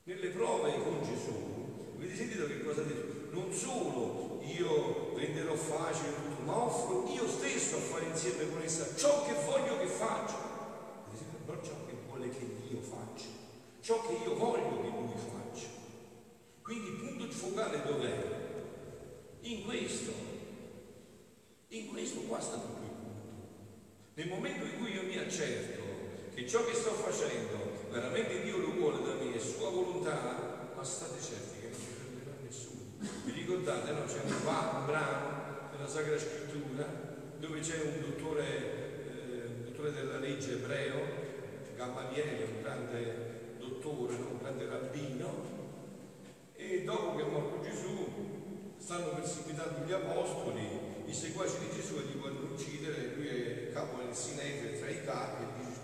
Nelle 0.02 0.30
prove 0.30 0.82
con 0.82 1.04
Gesù, 1.04 1.94
avete 1.98 2.16
sentito 2.16 2.48
che 2.48 2.64
cosa 2.64 2.82
ha 2.82 2.86
detto? 2.86 3.36
Non 3.36 3.54
solo 3.54 4.42
io 4.42 5.16
renderò 5.16 5.54
facile 5.54 6.10
ma 6.44 6.58
offro 6.58 7.08
io 7.08 7.28
stesso 7.28 7.76
a 7.76 7.82
fare 7.82 8.06
insieme 8.06 8.50
con 8.50 8.64
essa 8.64 8.96
ciò 8.96 9.28
che 9.28 9.34
voglio 9.46 9.78
che 9.78 9.86
faccia. 9.86 10.50
Non 11.46 11.60
ciò 11.62 11.86
che 11.86 11.94
vuole 12.08 12.30
che 12.30 12.48
Dio 12.68 12.80
faccia, 12.82 13.28
ciò 13.82 14.06
che 14.06 14.14
io 14.24 14.36
voglio 14.36 14.82
che 14.82 14.88
Lui 14.90 15.14
faccia. 15.18 15.68
Quindi 16.62 16.90
il 16.90 16.96
punto 16.96 17.26
di 17.26 17.34
focale 17.34 17.82
dov'è? 17.84 18.40
In 19.42 19.66
questo. 19.66 20.12
In 21.70 21.88
questo 21.88 22.20
qua 22.22 22.40
sta 22.40 22.56
tutto 22.56 22.84
il 22.84 22.90
punto. 22.90 23.32
Nel 24.14 24.28
momento 24.28 24.66
in 24.66 24.78
cui 24.78 24.94
io 24.94 25.04
mi 25.04 25.18
accerto 25.18 25.82
che 26.34 26.48
ciò 26.48 26.64
che 26.66 26.76
sto 26.76 26.92
facendo 26.92 27.90
veramente 27.90 28.42
Dio 28.44 28.58
lo 28.58 28.72
vuole 28.72 29.04
da 29.04 29.14
me, 29.16 29.36
è 29.36 29.40
sua 29.40 29.70
volontà, 29.70 30.72
ma 30.76 30.84
state 30.84 31.20
certi 31.20 31.60
che 31.60 31.70
non 31.70 31.80
ci 31.80 31.88
prenderà 31.98 32.38
nessuno. 32.42 32.82
Vi 33.26 33.32
ricordate, 33.32 33.92
no? 33.92 34.04
C'è 34.06 34.22
un, 34.24 34.32
un 34.32 34.86
brano 34.86 35.70
nella 35.72 35.88
Sacra 35.88 36.18
Scrittura 36.18 37.10
dove 37.38 37.60
c'è 37.60 37.82
un 37.82 38.00
dottore, 38.02 38.46
eh, 38.46 39.64
dottore 39.66 39.92
della 39.92 40.20
legge 40.20 40.54
ebreo, 40.54 41.00
Gamaliele, 41.76 42.44
un 42.44 42.62
grande 42.62 43.56
dottore, 43.58 44.14
un 44.14 44.38
grande 44.40 44.68
rabbino, 44.68 45.60
e 46.54 46.81
dopo 46.92 47.16
che 47.16 47.24
è 47.24 47.28
morto 47.28 47.62
Gesù 47.62 48.76
stanno 48.78 49.16
perseguitando 49.16 49.86
gli 49.86 49.92
apostoli, 49.92 50.68
i 51.06 51.14
seguaci 51.14 51.58
di 51.60 51.76
Gesù 51.76 51.96
e 51.98 52.04
li 52.04 52.20
vogliono 52.20 52.54
uccidere, 52.54 53.16
lui 53.16 53.28
è 53.28 53.72
capo 53.72 54.02
del 54.04 54.14
Sinedrio 54.14 54.78
tra 54.80 54.90
i 54.90 55.04
capi 55.04 55.44
e 55.44 55.48
dice 55.58 55.82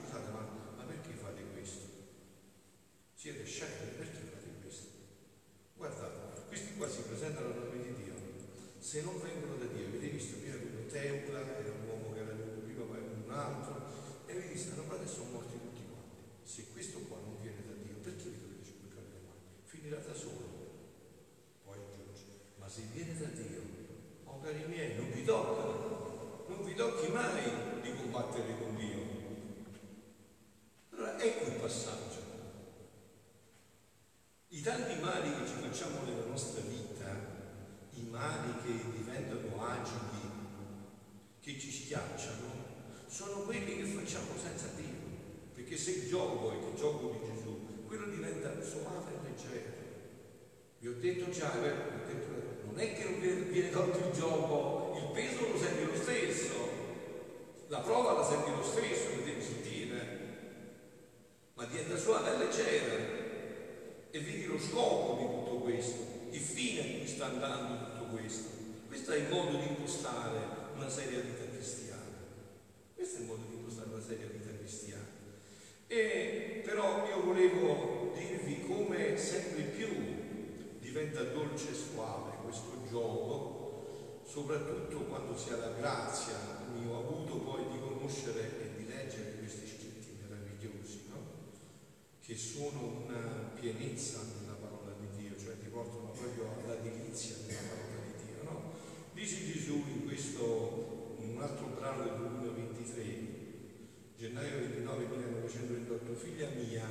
siete 3.28 3.44
sciocchi, 3.44 3.98
perché 3.98 4.24
fate 4.24 4.48
questo? 4.62 4.88
Guardate, 5.76 6.48
questi 6.48 6.78
qua 6.78 6.88
si 6.88 7.02
presentano 7.02 7.50
a 7.50 7.56
nome 7.60 7.82
di 7.84 7.94
Dio. 8.02 8.14
Se 8.80 9.02
non 9.02 9.20
vengono 9.20 9.58
da 9.58 9.66
Dio, 9.66 9.88
avete 9.88 10.08
visto 10.08 10.38
prima 10.38 10.56
quello 10.56 10.88
Teula, 10.88 11.42
era 11.60 11.72
un 11.76 11.90
uomo 11.90 12.14
che 12.14 12.20
era 12.22 12.32
venuto 12.32 12.62
prima, 12.62 12.86
poi 12.86 13.00
un 13.00 13.30
altro, 13.30 13.84
e 14.28 14.32
avete 14.32 14.54
visto, 14.54 14.80
hanno 14.80 15.04
e 15.04 15.08
sono 15.08 15.32
morti 15.32 15.60
tutti 15.60 15.84
quanti. 15.92 16.24
Se 16.44 16.72
questo 16.72 17.00
qua 17.00 17.18
non 17.20 17.36
viene 17.42 17.68
da 17.68 17.74
Dio, 17.84 18.00
perché 18.00 18.30
vi 18.30 18.40
dovete 18.40 18.64
sciupicare 18.64 19.08
le 19.12 19.20
mani? 19.28 19.44
Finirà 19.66 19.98
da 19.98 20.14
solo. 20.14 20.48
Poi 21.66 21.76
aggiunge, 21.84 22.24
ma 22.56 22.70
se 22.70 22.82
viene 22.94 23.20
da 23.20 23.28
Dio, 23.28 23.62
oh 24.24 24.40
cari 24.40 24.64
miei, 24.70 24.96
non 24.96 25.12
vi 25.12 25.26
tocca, 25.26 26.48
non 26.48 26.64
vi 26.64 26.74
tocchi 26.76 27.12
mai 27.12 27.44
di 27.82 27.92
combattere 27.92 28.56
con 28.58 28.74
Dio. 28.78 29.04
Allora 30.92 31.20
ecco 31.20 31.50
il 31.50 31.60
passaggio. 31.60 32.28
I 34.58 34.62
tanti 34.62 35.00
mali 35.02 35.30
che 35.36 35.46
ci 35.46 35.54
facciamo 35.62 36.04
nella 36.04 36.26
nostra 36.26 36.62
vita, 36.62 37.14
i 37.94 38.02
mali 38.10 38.54
che 38.64 38.72
diventano 38.98 39.64
agili, 39.64 40.32
che 41.42 41.60
ci 41.60 41.70
schiacciano, 41.70 42.66
sono 43.06 43.42
quelli 43.42 43.76
che 43.76 43.84
facciamo 43.84 44.32
senza 44.42 44.68
Dio. 44.76 45.54
Perché 45.77 45.91
se 45.91 46.07
gioco 46.07 46.51
è 46.51 46.55
il 46.55 46.75
gioco 46.75 47.12
di 47.12 47.36
Gesù, 47.36 47.86
quello 47.86 48.07
diventa 48.07 48.50
soave 48.63 49.12
e 49.12 49.29
leggero. 49.29 49.75
Vi 50.79 50.88
ho 50.88 50.96
detto 51.00 51.29
già, 51.29 51.53
è 51.53 51.60
vero, 51.60 51.75
ho 51.75 52.07
detto, 52.07 52.65
non 52.65 52.79
è 52.79 52.96
che 52.96 53.03
non 53.03 53.19
viene, 53.19 53.69
tolto 53.69 54.00
il 54.00 54.12
gioco, 54.12 54.98
il 54.98 55.12
peso 55.13 55.51
lo 55.51 55.55
senti 55.55 55.86
lo 55.86 55.96
stesso, 55.96 56.53
la 57.67 57.77
prova 57.81 58.13
la 58.13 58.24
senti 58.24 58.50
lo 58.50 58.63
stesso, 58.63 59.17
lo 59.17 59.24
devi 59.24 59.43
sentire, 59.43 60.17
ma 61.53 61.65
diventa 61.65 61.96
suave 61.96 62.34
e 62.34 62.38
leggera 62.39 62.96
e 64.10 64.19
vedi 64.19 64.46
lo 64.46 64.57
scopo 64.57 65.22
di 65.22 65.25
tutto 65.27 65.63
questo, 65.63 66.00
il 66.31 66.39
fine 66.39 66.81
a 66.81 66.98
cui 66.98 67.07
sta 67.07 67.25
andando 67.25 67.86
tutto 67.86 68.15
questo. 68.15 68.50
Questo 68.88 69.12
è 69.12 69.17
il 69.17 69.29
modo 69.29 69.57
di 69.57 69.67
impostare 69.67 70.39
una 70.74 70.89
seria 70.89 71.19
vita 71.19 71.43
cristiana. 71.51 72.01
Questo 72.96 73.17
è 73.17 73.19
il 73.22 73.27
modo 73.27 73.43
di 73.48 73.57
impostare 73.57 73.89
una 73.89 74.01
seria 74.01 74.25
vita 74.25 74.50
cristiana. 74.57 75.17
E 75.88 76.62
però 76.65 77.08
io 77.08 77.24
volevo 77.24 78.12
dirvi 78.13 78.65
come 78.65 79.17
sempre 79.17 79.63
più 79.63 79.88
diventa 80.79 81.22
dolce 81.24 81.72
e 81.72 81.74
suave 81.74 82.38
questo 82.44 82.82
gioco, 82.89 84.22
soprattutto 84.25 84.98
quando 85.06 85.38
si 85.38 85.51
ha 85.51 85.58
la 85.58 85.74
grazia, 85.77 86.34
come 86.65 86.89
ho 86.89 87.00
avuto 87.00 87.38
poi 87.38 87.70
di 87.72 87.79
conoscere 87.79 88.63
e 88.63 88.77
di 88.77 88.88
leggere 88.88 89.38
questi 89.38 89.67
scritti 89.67 90.17
meravigliosi, 90.20 91.03
no? 91.10 91.17
che 92.20 92.36
sono 92.36 93.03
una 93.06 93.51
pienezza 93.53 94.22
nella 94.39 94.56
parola 94.56 94.94
di 95.00 95.22
Dio, 95.22 95.38
cioè 95.38 95.60
ti 95.60 95.67
portano 95.67 96.12
proprio 96.12 96.50
alla 96.63 96.75
delizia 96.75 97.36
della 97.46 97.60
parola 97.60 98.03
di 98.06 98.25
Dio. 98.25 98.44
No? 98.44 98.74
Dice 99.13 99.46
Gesù 99.46 99.84
in 99.88 100.06
questo, 100.06 101.15
in 101.20 101.36
un 101.36 101.41
altro 101.41 101.67
brano 101.67 102.03
del 102.03 102.17
2023, 102.17 103.36
gennaio 104.17 104.60
29 104.60 105.06
1928, 105.06 106.15
figlia 106.15 106.50
mia, 106.56 106.88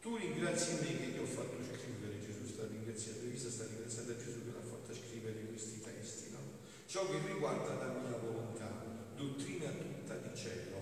tu 0.00 0.16
ringrazi 0.60 0.72
me 0.80 0.96
che 0.98 1.12
ti 1.12 1.18
ho 1.18 1.24
fatto 1.24 1.56
scrivere, 1.62 2.20
Gesù 2.20 2.46
sta 2.46 2.66
ringraziando, 2.66 3.24
Elisa 3.24 3.50
sta 3.50 3.64
ringraziando 3.66 4.16
Gesù 4.16 4.44
che 4.44 4.52
l'ha 4.52 4.68
fatta 4.68 4.92
scrivere 4.92 5.44
questi 5.46 5.80
testi, 5.80 6.30
no? 6.32 6.38
ciò 6.86 7.08
che 7.08 7.18
riguarda 7.26 7.74
la 7.74 7.92
mia 7.98 8.18
volontà, 8.18 8.84
dottrina 9.16 9.70
tutta 9.70 10.16
di 10.16 10.36
cielo, 10.36 10.78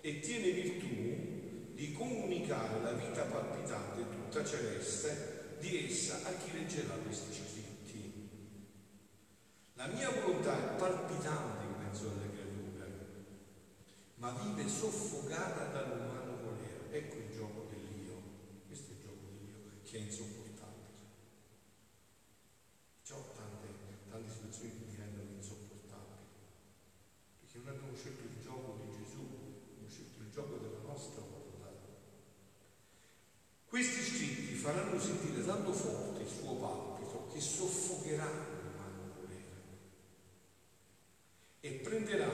e 0.00 0.20
tiene 0.20 0.50
virtù 0.50 1.74
di 1.74 1.92
comunicare 1.92 2.80
la 2.82 2.92
vita 2.92 3.22
palpitante 3.22 4.02
tutta 4.02 4.44
celeste 4.44 5.56
di 5.58 5.86
essa 5.86 6.20
a 6.24 6.32
chi 6.36 6.52
leggerà 6.52 6.94
questi 6.94 7.32
scritti. 7.32 7.60
La 9.74 9.86
mia 9.86 10.10
volontà 10.10 10.74
è 10.74 10.76
palpitante 10.76 11.64
in 11.64 11.74
mezzo 11.82 12.10
alle 12.10 12.30
creature, 12.30 12.50
ma 14.16 14.30
vive 14.42 14.68
soffocata 14.68 15.66
dall'umano 15.66 16.36
volere. 16.42 16.90
Ecco 16.90 17.16
il 17.16 17.36
gioco 17.36 17.66
dell'io, 17.70 18.22
questo 18.66 18.90
è 18.90 18.94
il 18.94 19.00
gioco 19.00 19.26
dell'io 19.26 19.81
che 19.92 19.98
è 19.98 20.00
insopportabile. 20.00 20.88
C'ho 23.06 23.28
tante, 23.36 23.68
tante 24.08 24.32
situazioni 24.32 24.70
che 24.78 24.86
diventano 24.88 25.28
insopportabili, 25.36 26.32
perché 27.40 27.58
non 27.58 27.68
abbiamo 27.68 27.94
scelto 27.94 28.22
il 28.22 28.42
gioco 28.42 28.78
di 28.80 29.04
Gesù, 29.04 29.20
abbiamo 29.20 29.88
scelto 29.90 30.22
il 30.22 30.30
gioco 30.30 30.56
della 30.56 30.80
nostra 30.86 31.20
volontà. 31.20 31.76
Questi 33.66 34.00
scritti 34.00 34.54
faranno 34.54 34.98
sentire 34.98 35.44
tanto 35.44 35.74
forte 35.74 36.22
il 36.22 36.28
suo 36.28 36.54
palpito 36.54 37.28
che 37.30 37.40
soffocherà 37.40 38.24
l'umano 38.24 39.12
volere 39.20 39.44
e 41.60 41.70
prenderà 41.84 42.32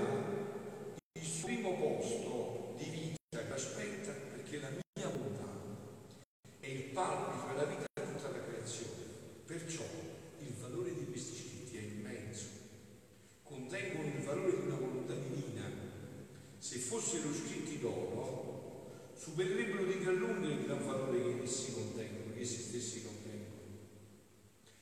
fossero 16.88 17.34
scritti 17.34 17.78
d'oro, 17.80 19.12
supererebbero 19.14 19.84
di 19.84 20.00
gran 20.00 20.16
lunga 20.16 20.48
il 20.48 20.64
gran 20.64 20.84
valore 20.86 21.20
che 21.20 21.42
essi 21.42 21.72
contengono, 21.72 22.32
che 22.32 22.40
essi 22.40 22.62
stessi 22.62 23.02
contengono. 23.02 23.60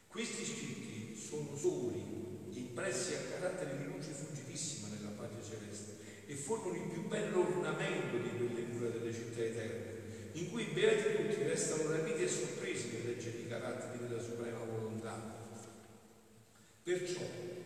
Questi 0.07 0.45
scritti 0.45 1.19
sono 1.19 1.57
soli, 1.57 2.01
impressi 2.53 3.15
a 3.15 3.39
carattere 3.39 3.79
di 3.79 3.85
luce 3.87 4.13
fuggitissima 4.13 4.87
nella 4.95 5.15
patria 5.17 5.43
celeste 5.43 5.97
e 6.27 6.35
formano 6.37 6.77
il 6.77 6.91
più 6.91 7.09
bello 7.09 7.41
ornamento 7.41 8.17
di 8.19 8.31
quelle 8.37 8.67
mura 8.67 8.89
delle 8.89 9.13
città 9.13 9.43
eterne, 9.43 10.31
in 10.33 10.51
cui 10.51 10.63
i 10.63 10.73
beati 10.73 11.17
tutti 11.17 11.43
restano 11.43 11.91
rapiti 11.91 12.23
e 12.23 12.29
sorpresi 12.29 12.89
nel 12.93 13.07
leggere 13.07 13.39
i 13.39 13.49
caratteri 13.49 14.07
della 14.07 14.23
suprema 14.23 14.59
volontà. 14.65 15.35
Perciò, 16.85 17.23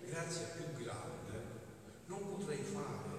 grazia 0.06 0.46
più 0.56 0.82
grande, 0.82 1.44
non 2.06 2.36
potrei 2.36 2.62
fare 2.64 3.10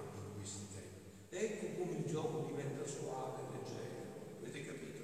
Ecco 1.34 1.78
come 1.78 1.96
il 1.96 2.04
gioco 2.04 2.46
diventa 2.46 2.86
suave, 2.86 3.40
leggero. 3.52 4.36
Avete 4.42 4.66
capito? 4.66 5.00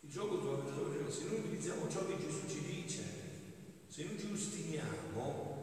Il 0.00 0.10
gioco 0.10 0.40
suave, 0.40 0.64
leggero, 0.64 1.10
se 1.10 1.24
noi 1.26 1.38
utilizziamo 1.38 1.88
ciò 1.88 2.04
che 2.06 2.18
Gesù 2.18 2.48
ci 2.48 2.60
dice, 2.64 3.02
se 3.86 4.02
noi 4.02 4.18
ci 4.18 4.32
ostiniamo 4.32 5.58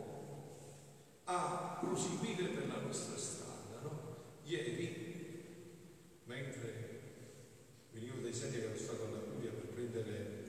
a 1.26 1.78
proseguire 1.98 2.54
per 2.54 2.68
la 2.68 2.78
nostra 2.86 3.18
strada, 3.18 3.82
no? 3.82 3.90
Ieri, 4.44 6.22
mentre 6.26 6.70
venivo 7.92 8.22
dai 8.22 8.34
senti 8.34 8.60
che 8.60 8.66
ero 8.66 8.78
stato 8.78 9.06
alla 9.06 9.26
Puglia 9.26 9.50
per 9.50 9.74
prendere 9.74 10.46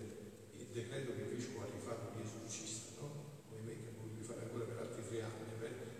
il 0.52 0.66
decreto 0.66 1.14
che 1.14 1.22
il 1.22 1.34
vescovo 1.34 1.64
ha 1.64 1.70
rifatto 1.72 2.12
di 2.14 2.22
esorcista, 2.22 3.00
no? 3.00 3.40
Che 3.48 3.56
ho 3.56 3.96
voluto 3.96 4.18
rifare 4.20 4.42
ancora 4.42 4.64
per 4.64 4.76
altri 4.76 5.08
tre 5.08 5.22
anni, 5.22 5.56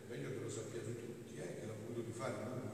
meglio 0.09 0.29
che 0.37 0.41
lo 0.45 0.51
sappiate 0.51 0.95
tutti, 0.95 1.41
eh, 1.41 1.61
che 1.61 1.67
l'ha 1.67 1.81
voluto 1.81 2.05
rifare 2.05 2.35
lui 2.45 2.69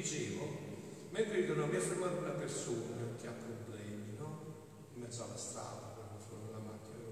dicevo, 0.00 0.48
mentre 1.10 1.40
io 1.40 1.54
non 1.54 1.68
mi 1.68 1.76
ha 1.76 1.80
fermato 1.80 2.18
una 2.18 2.30
persona 2.30 3.14
che 3.20 3.26
ha 3.26 3.32
problemi, 3.32 4.16
no? 4.16 4.40
In 4.94 5.02
mezzo 5.02 5.24
alla 5.24 5.36
strada, 5.36 6.16
fuori 6.26 6.46
dalla 6.46 6.64
macchina, 6.64 7.04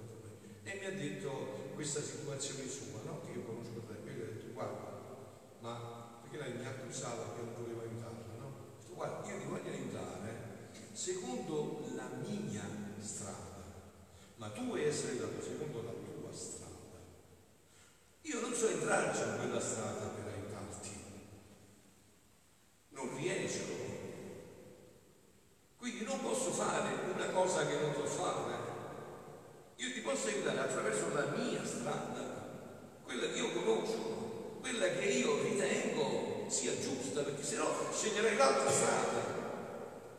e 0.64 0.77
mi 0.77 0.77
ha 0.88 0.90
detto 0.90 1.70
questa 1.74 2.00
situazione 2.00 2.68
sua, 2.68 3.00
no? 3.04 3.20
Che 3.24 3.32
io 3.32 3.42
conosco 3.44 3.82
da 3.86 3.94
io 4.10 4.22
ho 4.22 4.26
detto 4.26 4.52
guarda, 4.52 4.98
ma 5.60 6.20
perché 6.22 6.38
lei 6.38 6.58
mi 6.58 6.66
ha 6.66 6.70
accusato 6.70 7.34
che 7.36 7.42
non 7.42 7.54
volevo 7.60 7.82
aiutarla, 7.82 8.34
no? 8.38 8.46
Ho 8.88 8.94
guarda, 8.94 9.28
io 9.28 9.38
ti 9.38 9.46
voglio 9.46 9.70
aiutare 9.70 10.70
secondo 10.92 11.84
la 11.94 12.08
mia 12.26 12.64
strada, 13.00 13.64
ma 14.36 14.48
tu 14.50 14.64
vuoi 14.64 14.84
essere 14.84 15.12
aiutato 15.12 15.42
secondo 15.42 15.82
la 15.82 15.92
tua 15.92 16.32
strada. 16.32 16.66
Io 18.22 18.40
non 18.40 18.52
so 18.54 18.68
entrarci 18.68 19.22
in 19.22 19.36
quella 19.36 19.60
strada 19.60 20.06
per 20.06 20.28
non 22.98 23.16
riesco. 23.16 23.86
Quindi 25.78 26.04
non 26.04 26.20
posso 26.20 26.50
fare 26.50 27.12
una 27.14 27.26
cosa 27.26 27.64
che 27.64 27.78
non 27.78 27.94
so 27.94 28.04
fare. 28.04 28.48
Io 29.76 29.92
ti 29.92 30.00
posso 30.00 30.26
aiutare 30.26 30.58
attraverso 30.58 31.14
la 31.14 31.26
mia 31.36 31.64
strada, 31.64 32.98
quella 33.04 33.28
che 33.28 33.38
io 33.38 33.52
conosco, 33.52 34.58
quella 34.60 34.88
che 34.88 35.04
io 35.04 35.40
ritengo 35.44 36.37
sia 36.48 36.72
giusta, 36.80 37.22
perché 37.22 37.42
se 37.42 37.56
no 37.56 37.66
sceglierei 37.92 38.36
l'altra 38.36 38.70
strada. 38.70 39.36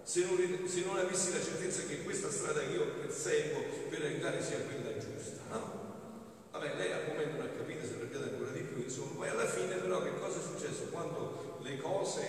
Se 0.03 0.25
non, 0.25 0.67
se 0.67 0.83
non, 0.85 0.97
avessi 0.97 1.31
la 1.33 1.43
certezza 1.43 1.83
che 1.83 2.03
questa 2.03 2.31
strada 2.31 2.61
che 2.61 2.73
io 2.73 2.87
perseguo 2.99 3.61
per 3.89 4.01
aiutare 4.01 4.41
sia 4.41 4.57
quella 4.59 4.97
giusta, 4.97 5.41
no? 5.51 5.79
Vabbè, 6.51 6.75
lei 6.77 6.91
al 6.91 7.07
momento 7.07 7.37
non 7.37 7.45
ha 7.45 7.49
capito, 7.49 7.85
si 7.85 7.93
è 7.93 7.95
arrabbiata 7.97 8.25
ancora 8.25 8.51
di 8.51 8.61
più, 8.61 8.81
insomma, 8.81 9.11
poi 9.17 9.29
alla 9.29 9.45
fine 9.45 9.75
però 9.75 10.01
che 10.01 10.17
cosa 10.19 10.39
è 10.39 10.41
successo? 10.41 10.89
Quando 10.89 11.59
le 11.61 11.77
cose 11.77 12.21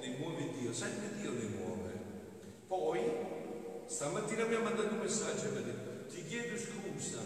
li 0.00 0.16
muove 0.18 0.50
Dio, 0.58 0.72
sempre 0.72 1.12
Dio 1.20 1.30
li 1.32 1.48
muove. 1.48 1.92
Poi, 2.66 3.00
stamattina 3.86 4.46
mi 4.46 4.54
ha 4.54 4.60
mandato 4.60 4.94
un 4.94 5.00
messaggio 5.00 5.46
e 5.46 5.50
mi 5.50 5.58
ha 5.58 5.60
detto, 5.60 6.14
ti 6.14 6.24
chiedo 6.24 6.56
scusa, 6.56 7.20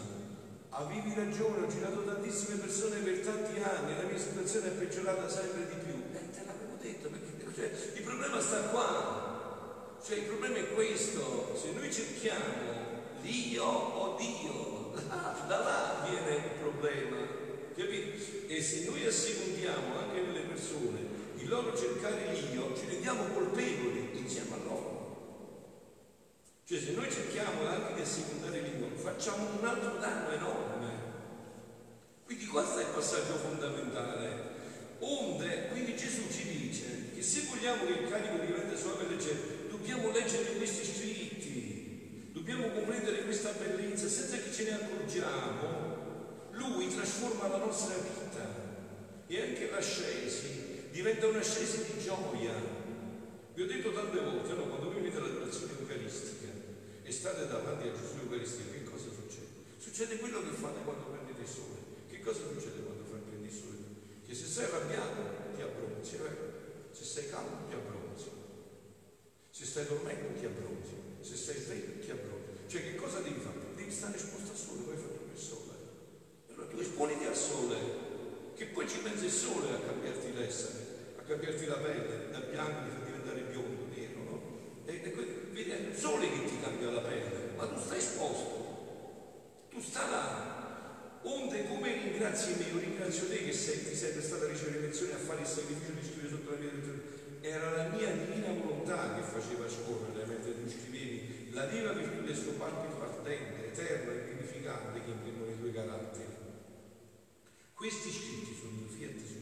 avevi 0.69 1.13
ragione, 1.15 1.65
ho 1.65 1.67
girato 1.67 2.03
tantissime 2.03 2.57
persone 2.57 2.97
per 2.99 3.19
tanti 3.19 3.61
anni, 3.61 3.95
la 3.95 4.07
mia 4.07 4.17
situazione 4.17 4.67
è 4.67 4.71
peggiorata 4.71 5.29
sempre 5.29 5.67
di 5.67 5.75
più. 5.85 5.93
E 6.13 6.29
te 6.31 6.43
l'avevo 6.45 6.75
detto, 6.81 7.09
perché 7.09 7.42
cioè, 7.53 7.71
il 7.95 8.01
problema 8.01 8.39
sta 8.41 8.61
qua. 8.69 9.31
Cioè 10.03 10.17
il 10.17 10.23
problema 10.23 10.57
è 10.57 10.73
questo, 10.73 11.57
se 11.59 11.71
noi 11.71 11.91
cerchiamo 11.91 12.71
l'io 13.21 13.63
o 13.63 14.17
Dio, 14.17 14.91
da 15.47 15.59
là 15.59 16.05
viene 16.09 16.35
il 16.35 16.51
problema, 16.59 17.17
capito? 17.75 18.21
E 18.47 18.61
se 18.61 18.83
noi 18.85 19.05
assecondiamo 19.05 19.97
anche 19.99 20.19
nelle 20.19 20.41
persone 20.41 20.99
il 21.37 21.47
loro 21.47 21.77
cercare 21.77 22.33
l'io, 22.33 22.75
ci 22.75 22.85
rendiamo 22.87 23.23
colpevoli 23.33 24.09
insieme 24.13 24.55
a 24.55 24.57
loro. 24.65 24.91
Cioè 26.65 26.79
se 26.79 26.91
noi 26.91 27.09
cerchiamo 27.09 27.65
anche 27.67 27.93
di 27.93 28.01
assecondare 28.01 28.59
l'io, 28.59 28.89
facciamo 28.95 29.47
un 29.57 29.65
altro 29.65 29.99
danno 29.99 30.31
enorme. 30.31 30.89
Quindi 32.25 32.45
questo 32.45 32.79
è 32.79 32.83
il 32.83 32.89
passaggio 32.93 33.35
fondamentale. 33.35 34.51
Onde, 34.99 35.67
quindi 35.67 35.95
Gesù 35.95 36.29
ci 36.29 36.47
dice 36.47 37.02
che 37.23 37.29
se 37.29 37.47
vogliamo 37.47 37.85
che 37.85 38.03
il 38.03 38.09
carico 38.09 38.43
diventi 38.43 38.75
suave 38.75 39.05
e 39.05 39.09
leggero, 39.11 39.39
dobbiamo 39.69 40.11
leggere 40.11 40.57
questi 40.57 40.83
scritti, 40.83 42.27
dobbiamo 42.33 42.67
comprendere 42.67 43.23
questa 43.23 43.51
bellezza 43.51 44.09
senza 44.09 44.35
che 44.35 44.51
ce 44.51 44.63
ne 44.65 44.73
accorgiamo. 44.73 46.51
Lui 46.51 46.93
trasforma 46.93 47.47
la 47.47 47.63
nostra 47.63 47.95
vita 47.95 48.43
e 49.27 49.41
anche 49.41 49.69
l'ascesi 49.71 50.89
diventa 50.91 51.27
una 51.27 51.41
scesa 51.41 51.77
di 51.77 52.03
gioia. 52.03 52.51
Vi 53.53 53.61
ho 53.61 53.67
detto 53.67 53.93
tante 53.93 54.19
volte, 54.19 54.53
no, 54.53 54.63
quando 54.63 54.93
venite 54.93 55.15
all'adorazione 55.15 55.79
eucaristica 55.79 56.51
e 57.03 57.11
state 57.11 57.47
davanti 57.47 57.87
a 57.87 57.91
Gesù 57.93 58.19
Eucaristica, 58.19 58.73
che 58.73 58.83
cosa 58.83 59.07
succede? 59.07 59.47
Succede 59.77 60.17
quello 60.17 60.43
che 60.43 60.51
fate 60.51 60.83
quando 60.83 61.05
prendete 61.05 61.39
il 61.39 61.47
sole. 61.47 61.79
Che 62.09 62.19
cosa 62.19 62.41
succede 62.51 62.83
quando 62.83 63.03
prendi 63.03 63.47
il 63.47 63.53
sole? 63.53 63.77
Che 64.27 64.35
se 64.35 64.45
sei 64.45 64.65
arrabbiato 64.65 65.55
ti 65.55 65.61
abbronzi, 65.61 66.15
eh? 66.15 66.52
Se 66.93 67.03
sei 67.03 67.29
calmo 67.29 67.67
ti 67.67 67.73
abbronzi, 67.73 68.29
se 69.49 69.65
stai 69.65 69.85
dormendo 69.87 70.39
ti 70.39 70.45
abbronzi, 70.45 70.95
se 71.21 71.35
stai 71.35 71.57
sveglio 71.57 71.99
ti 71.99 72.11
abbronzi. 72.11 72.67
Cioè 72.67 72.81
che 72.81 72.95
cosa 72.95 73.19
devi 73.19 73.39
fare? 73.39 73.59
Devi 73.75 73.91
stare 73.91 74.15
esposto 74.15 74.51
al 74.51 74.57
sole, 74.57 74.81
poi 74.83 74.95
fai 74.95 75.11
il 75.33 75.39
sole. 75.39 75.73
Allora 76.49 76.67
tu 76.67 76.77
esponiti 76.79 77.25
al 77.25 77.35
sole, 77.35 77.77
che 78.55 78.65
poi 78.67 78.87
ci 78.87 78.99
pensa 78.99 79.25
il 79.25 79.31
sole 79.31 79.73
a 79.73 79.79
cambiarti 79.79 80.33
l'essere 80.33 80.93
a 81.23 81.25
cambiarti 81.25 81.65
la 81.67 81.75
pelle, 81.75 82.31
da 82.31 82.39
bianco 82.39 82.83
ti 82.83 82.89
fa 82.89 83.05
diventare 83.05 83.41
biondo, 83.43 83.87
nero, 83.95 84.23
no? 84.23 84.41
E, 84.85 85.01
e 85.03 85.09
vedi, 85.51 85.69
è 85.69 85.75
il 85.75 85.95
sole 85.95 86.29
che 86.29 86.45
ti 86.45 86.59
cambia 86.59 86.91
la 86.91 86.99
pelle, 86.99 87.53
ma 87.55 87.65
tu 87.65 87.79
stai 87.79 87.97
esposto, 87.97 89.67
tu 89.69 89.79
stai 89.79 90.09
là. 90.09 90.52
Onde 91.23 91.67
come 91.67 91.93
ringrazi 91.93 92.55
me, 92.57 92.65
io 92.71 92.79
ringrazio 92.79 93.27
te 93.27 93.43
che 93.43 93.53
sei, 93.53 93.83
ti 93.87 93.95
sei 93.95 94.11
prestata 94.11 94.45
a 94.45 94.49
ricevere 94.49 94.81
lezioni 94.81 95.13
a 95.13 95.17
fare 95.17 95.41
il 95.41 95.47
sacrificio 95.47 95.91
di 95.91 96.03
studio 96.05 96.29
sotto 96.29 96.51
la 96.51 96.57
mia 96.57 96.71
lezione. 96.71 97.01
Era 97.41 97.71
la 97.71 97.87
mia 97.89 98.11
divina 98.11 98.53
volontà 98.53 99.15
che 99.15 99.21
faceva 99.21 99.67
scorrere 99.67 100.25
mentre 100.25 100.53
tu 100.53 100.69
scrivevi 100.69 101.51
la 101.51 101.65
viva 101.65 101.91
virtù 101.93 102.23
del 102.23 102.35
suo 102.35 102.53
palpito 102.53 103.01
ardente, 103.01 103.71
eterno 103.71 104.11
e 104.11 104.31
vivificante 104.31 105.03
che 105.03 105.11
imprimono 105.11 105.51
i 105.51 105.59
tuoi 105.59 105.73
caratteri. 105.73 106.41
Questi 107.73 108.11
scritti 108.11 108.55
sono 108.55 108.79
il 108.79 108.89
fiat 108.89 109.33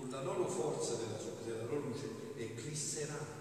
con 0.00 0.08
la 0.08 0.22
loro 0.22 0.48
forza 0.48 0.94
della, 0.94 1.18
della 1.44 1.64
loro 1.64 1.88
luce 1.88 2.06
eclisseranno 2.36 3.39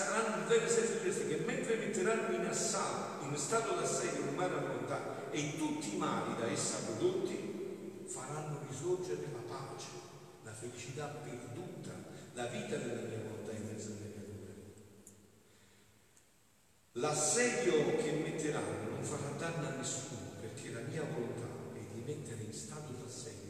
saranno 0.00 0.48
vere 0.48 0.66
certezze 0.66 1.28
che 1.28 1.36
mentre 1.44 1.76
metteranno 1.76 2.34
in 2.34 2.46
assalto, 2.46 3.26
in 3.26 3.36
stato 3.36 3.74
d'assedio 3.74 4.24
l'umana 4.24 4.56
volontà 4.56 5.30
e 5.30 5.58
tutti 5.58 5.94
i 5.94 5.98
mali 5.98 6.34
da 6.40 6.50
essa 6.50 6.78
prodotti, 6.86 8.06
faranno 8.06 8.60
risorgere 8.66 9.28
la 9.30 9.42
pace, 9.46 9.88
la 10.42 10.52
felicità 10.52 11.04
perduta, 11.04 11.92
la 12.32 12.46
vita 12.46 12.76
della 12.76 13.02
mia 13.02 13.18
volontà 13.28 13.52
in 13.52 13.66
mezzo 13.66 13.88
alle 13.88 14.12
creature. 14.12 14.54
L'assedio 16.92 17.96
che 17.96 18.12
metteranno 18.12 18.88
non 18.88 19.04
farà 19.04 19.32
danno 19.36 19.68
a 19.68 19.76
nessuno, 19.76 20.32
perché 20.40 20.72
la 20.72 20.80
mia 20.80 21.02
volontà 21.02 21.46
è 21.74 21.80
di 21.92 22.00
mettere 22.06 22.42
in 22.42 22.54
stato 22.54 22.92
d'assedio 22.92 23.49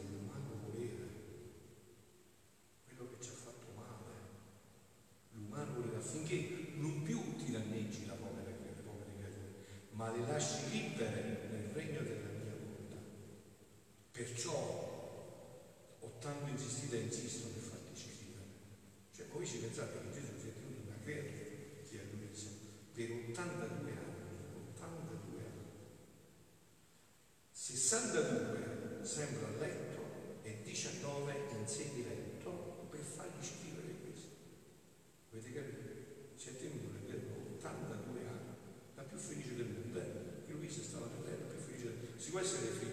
situation 42.31 42.59
if 42.63 42.81
you 42.81 42.90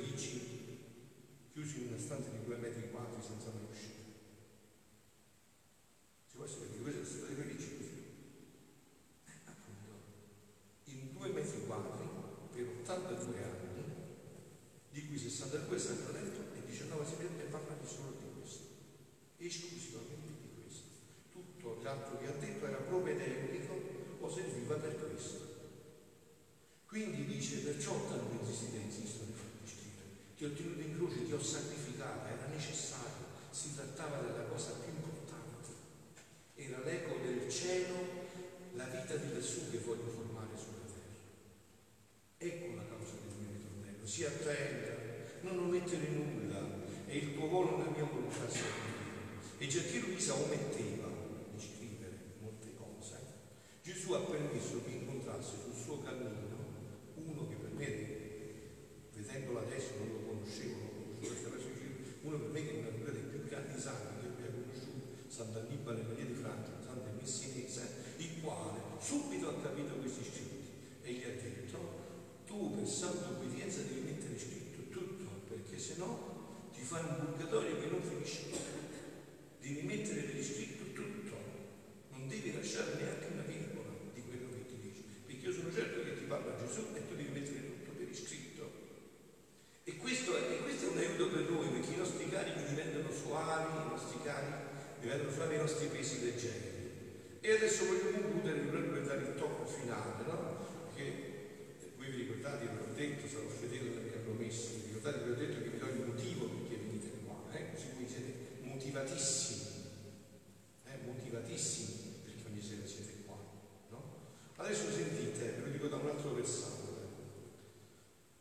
lo 31.39 31.45
santificava, 31.45 32.27
era 32.27 32.47
necessario, 32.51 33.31
si 33.51 33.73
trattava 33.77 34.19
della 34.19 34.43
cosa 34.51 34.73
più 34.83 34.93
importante, 34.93 35.71
era 36.57 36.83
l'eco 36.83 37.15
del 37.23 37.49
cielo, 37.49 38.27
la 38.75 38.87
vita 38.87 39.15
di 39.15 39.33
lassù 39.33 39.71
che 39.71 39.79
voglio 39.79 40.11
formare 40.11 40.59
sulla 40.59 40.83
terra. 40.91 41.15
Ecco 42.39 42.75
la 42.75 42.87
causa 42.89 43.15
del 43.23 43.39
mio 43.39 43.55
ritornello, 43.55 44.05
sii 44.05 44.25
attenta, 44.25 44.95
non 45.43 45.59
omettere 45.61 46.09
nulla, 46.09 46.59
è 47.07 47.13
il 47.13 47.35
tuo 47.35 47.47
volo 47.47 47.77
nella 47.77 47.91
mia 47.91 48.05
volontà 48.05 48.51
sia 48.51 48.97
e 49.61 49.67
Gentil 49.67 50.03
Luisa 50.07 50.35
ometteva 50.35 51.09
di 51.53 51.61
scrivere 51.61 52.35
molte 52.41 52.75
cose. 52.77 53.17
Gesù 53.83 54.13
ha 54.13 54.21
permesso 54.21 54.83
che 54.85 54.91
incontrasse 54.91 55.55
sul 55.63 55.75
suo 55.75 56.03
cammino 56.03 56.58
संतति 65.39 65.77
बने 65.87 66.05
हुए 66.09 66.28
finale, 99.67 100.25
no? 100.27 100.67
Perché 100.87 101.05
eh, 101.07 101.93
voi 101.97 102.11
vi 102.11 102.17
ricordate, 102.23 102.65
io 102.65 102.73
l'ho 102.75 102.95
detto, 102.95 103.29
sarò 103.29 103.49
fedele 103.49 103.91
perché 103.91 104.23
l'ho 104.25 104.35
messo, 104.35 104.75
vi 104.75 104.93
ricordate, 104.93 105.25
vi 105.25 105.31
ho 105.31 105.35
detto 105.35 105.63
che 105.63 105.69
vi 105.69 105.79
do 105.79 105.87
il 105.87 106.07
motivo 106.07 106.47
perché 106.47 106.77
venite 106.77 107.11
qua, 107.25 107.45
eh? 107.53 107.73
Così 107.73 107.87
voi 107.97 108.09
siete 108.09 108.33
motivatissimi, 108.63 109.63
eh? 110.85 110.99
motivatissimi 111.05 112.23
perché 112.25 112.43
ogni 112.49 112.63
sera 112.63 112.87
siete 112.87 113.13
qua, 113.25 113.37
no? 113.91 114.03
Adesso 114.57 114.91
sentite, 114.91 115.55
ve 115.57 115.61
lo 115.65 115.71
dico 115.71 115.87
da 115.89 115.97
un 115.97 116.09
altro 116.09 116.35
versante. 116.35 116.89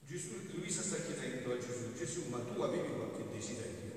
Gesù, 0.07 0.35
Luisa 0.53 0.81
sta 0.81 0.95
chiedendo 1.03 1.51
a 1.51 1.57
Gesù, 1.57 1.93
Gesù, 1.93 2.29
ma 2.29 2.39
tu 2.39 2.61
avevi 2.61 2.93
qualche 2.95 3.25
desiderio 3.29 3.91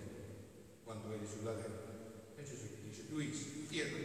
quando 0.83 1.12
eri 1.12 1.25
sulla 1.25 1.53
terra? 1.53 2.35
E 2.37 2.42
Gesù 2.42 2.64
gli 2.64 2.88
dice, 2.88 3.05
Luisa, 3.11 3.44
io 3.68 3.90
non 3.90 4.05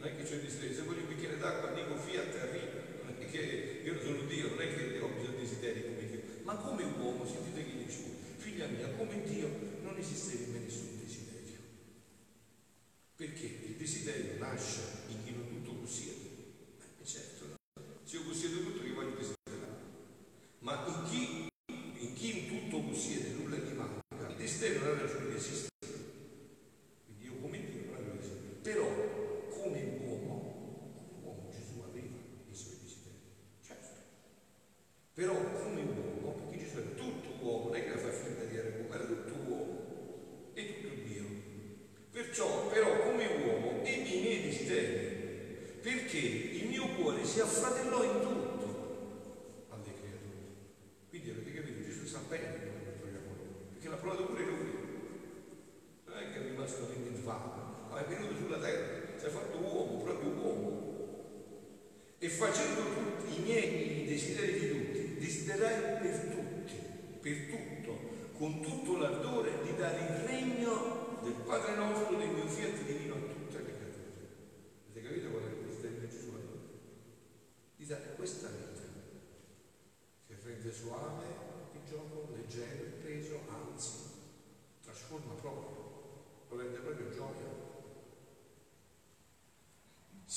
non 0.00 0.08
è 0.08 0.16
che 0.16 0.22
c'è 0.22 0.40
desiderio, 0.40 0.74
se 0.74 0.82
voglio 0.82 1.02
un 1.02 1.08
bicchiere 1.08 1.36
d'acqua 1.36 1.72
dico 1.72 1.94
fiat 1.94 2.34
arriva, 2.40 2.80
non 3.04 3.14
è 3.20 3.30
che 3.30 3.82
io 3.84 4.00
sono 4.00 4.22
Dio, 4.22 4.48
non 4.48 4.62
è 4.62 4.74
che 4.74 4.98
ho 4.98 5.08
bisogno 5.08 5.36
di 5.36 5.42
desideri 5.42 5.82
come 5.84 6.08
Dio, 6.08 6.20
ma 6.42 6.54
come 6.54 6.84
uomo, 6.84 7.26
sentite 7.26 7.62
che 7.62 7.84
dicevo, 7.84 8.08
figlia 8.38 8.66
mia, 8.68 8.88
come 8.96 9.22
Dio 9.22 9.50
non 9.82 9.98
esiste 9.98 10.49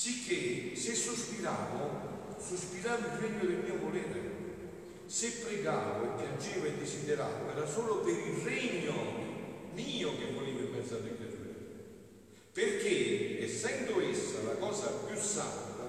Sicché 0.04 0.76
se 0.76 0.94
sospiravo, 0.94 2.36
sospiravo 2.38 3.06
il 3.06 3.20
regno 3.22 3.44
del 3.46 3.64
mio 3.64 3.78
volere. 3.78 4.32
Se 5.06 5.30
pregavo 5.30 6.04
e 6.04 6.22
piangevo 6.22 6.66
e 6.66 6.74
desideravo, 6.76 7.50
era 7.50 7.66
solo 7.66 8.00
per 8.00 8.12
il 8.12 8.44
regno 8.44 8.92
mio 9.72 10.10
che 10.18 10.30
volevo 10.34 10.58
in 10.58 10.72
mezzo 10.72 10.96
alle 10.96 11.16
creature. 11.16 11.54
Perché, 12.52 13.44
essendo 13.44 13.98
essa 14.02 14.42
la 14.42 14.56
cosa 14.56 14.88
più 15.06 15.16
santa, 15.16 15.88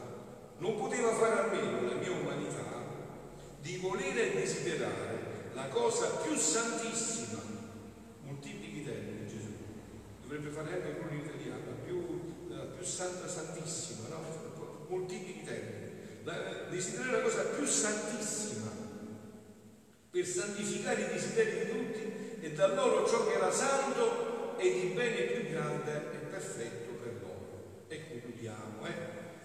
non 0.59 0.77
poteva 0.77 1.13
fare 1.13 1.49
a 1.49 1.51
meno 1.53 1.81
la 1.81 1.95
mia 1.95 2.11
umanità 2.11 2.85
di 3.59 3.75
volere 3.75 4.31
e 4.31 4.39
desiderare 4.39 5.49
la 5.55 5.67
cosa 5.67 6.21
più 6.23 6.37
santissima. 6.37 7.41
Moltiplichi 8.23 8.81
termini 8.81 9.27
Gesù. 9.27 9.51
Dovrebbe 10.21 10.51
fare 10.51 10.73
anche 10.75 10.99
quello 10.99 11.21
in 11.21 11.27
italiano, 11.27 11.65
la 11.65 11.83
più, 11.83 12.47
la 12.47 12.63
più 12.63 12.85
santa 12.85 13.27
santissima? 13.27 14.04
Moltiplichi 14.87 15.39
i 15.39 15.43
termini. 15.43 15.83
Desiderare 16.69 17.17
la 17.17 17.21
cosa 17.21 17.43
più 17.43 17.65
santissima 17.65 18.71
per 20.09 20.25
santificare 20.25 21.01
i 21.01 21.07
desideri 21.07 21.65
di 21.65 21.71
tutti 21.71 22.45
e 22.45 22.53
da 22.53 22.73
loro 22.73 23.05
ciò 23.05 23.27
che 23.27 23.33
era 23.33 23.51
santo 23.51 24.57
e 24.57 24.71
di 24.71 24.87
bene 24.93 25.21
più 25.23 25.49
grande 25.49 26.13
e 26.13 26.17
perfetto 26.29 26.93
per 26.93 27.13
loro. 27.21 27.85
E 27.87 28.07
concludiamo 28.07 28.85
eh, 28.87 28.93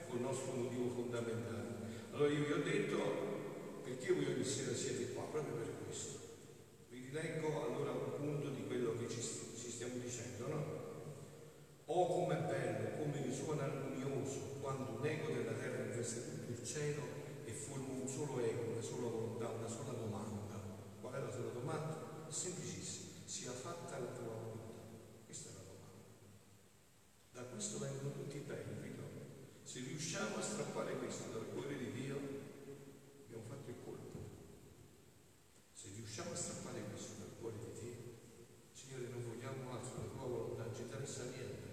con 0.08 0.18
il 0.18 0.22
nostro 0.22 0.52
motivo 0.52 0.88
fondamentale. 0.90 1.68
Allora 2.12 2.30
io 2.30 2.46
vi 2.46 2.52
ho 2.52 2.62
detto 2.62 2.98
perché 3.82 4.12
voi 4.12 4.26
ogni 4.26 4.44
sera 4.44 4.74
siete 4.74 5.12
qua, 5.12 5.24
proprio 5.24 5.54
per 5.54 5.72
questo. 5.84 6.18
Vi 6.90 7.06
rileggo 7.06 7.64
allora 7.64 7.90
un 7.90 8.16
punto 8.16 8.50
di 8.50 8.66
quello 8.66 8.96
che 8.96 9.08
ci, 9.08 9.20
ci 9.20 9.70
stiamo 9.70 9.94
dicendo, 10.02 10.46
no? 10.48 10.88
Oh 11.86 12.06
com'è 12.06 12.36
bello, 12.36 13.02
come 13.02 13.20
risuona 13.22 13.64
armonioso 13.64 14.58
quando 14.60 14.98
un 15.00 15.04
eco 15.04 15.32
della 15.32 15.52
terra 15.52 15.82
investe 15.82 16.22
tutto 16.30 16.52
il 16.52 16.64
cielo 16.64 17.02
e 17.44 17.50
forma 17.50 17.94
un 18.00 18.06
solo 18.06 18.38
eco, 18.38 18.70
una 18.70 18.82
sola 18.82 19.08
volontà, 19.08 19.48
una 19.48 19.68
sola 19.68 19.92
domanda. 19.92 20.60
Qual 21.00 21.12
è 21.14 21.18
la 21.18 21.32
sola 21.32 21.50
domanda? 21.50 22.26
È 22.28 22.32
semplicissimo 22.32 23.00
sia 23.30 23.52
fatta 23.52 23.98
la 23.98 24.10
tua 24.10 24.26
volontà. 24.26 24.74
Questa 25.24 25.50
è 25.50 25.52
la 25.52 25.62
domanda. 25.62 26.02
Da 27.32 27.42
questo 27.44 27.78
vengono 27.78 28.12
tutti 28.12 28.36
i 28.36 28.40
beni, 28.40 28.74
figlio. 28.82 29.06
Se 29.62 29.80
riusciamo 29.80 30.36
a 30.36 30.42
strappare 30.42 30.96
questo 30.98 31.30
dal 31.32 31.48
cuore 31.52 31.78
di 31.78 31.92
Dio, 31.92 32.18
abbiamo 33.24 33.44
fatto 33.48 33.70
il 33.70 33.76
colpo. 33.84 34.18
Se 35.72 35.88
riusciamo 35.94 36.32
a 36.32 36.34
strappare 36.34 36.82
questo 36.90 37.14
dal 37.18 37.38
cuore 37.38 37.56
di 37.58 37.80
Dio, 37.80 37.96
Signore, 38.72 39.08
non 39.08 39.24
vogliamo 39.24 39.72
altro, 39.72 40.02
la 40.02 40.10
tua 40.10 40.26
volontà 40.26 40.64
non 40.64 40.74
ci 40.74 40.82
interessa 40.82 41.22
niente. 41.30 41.68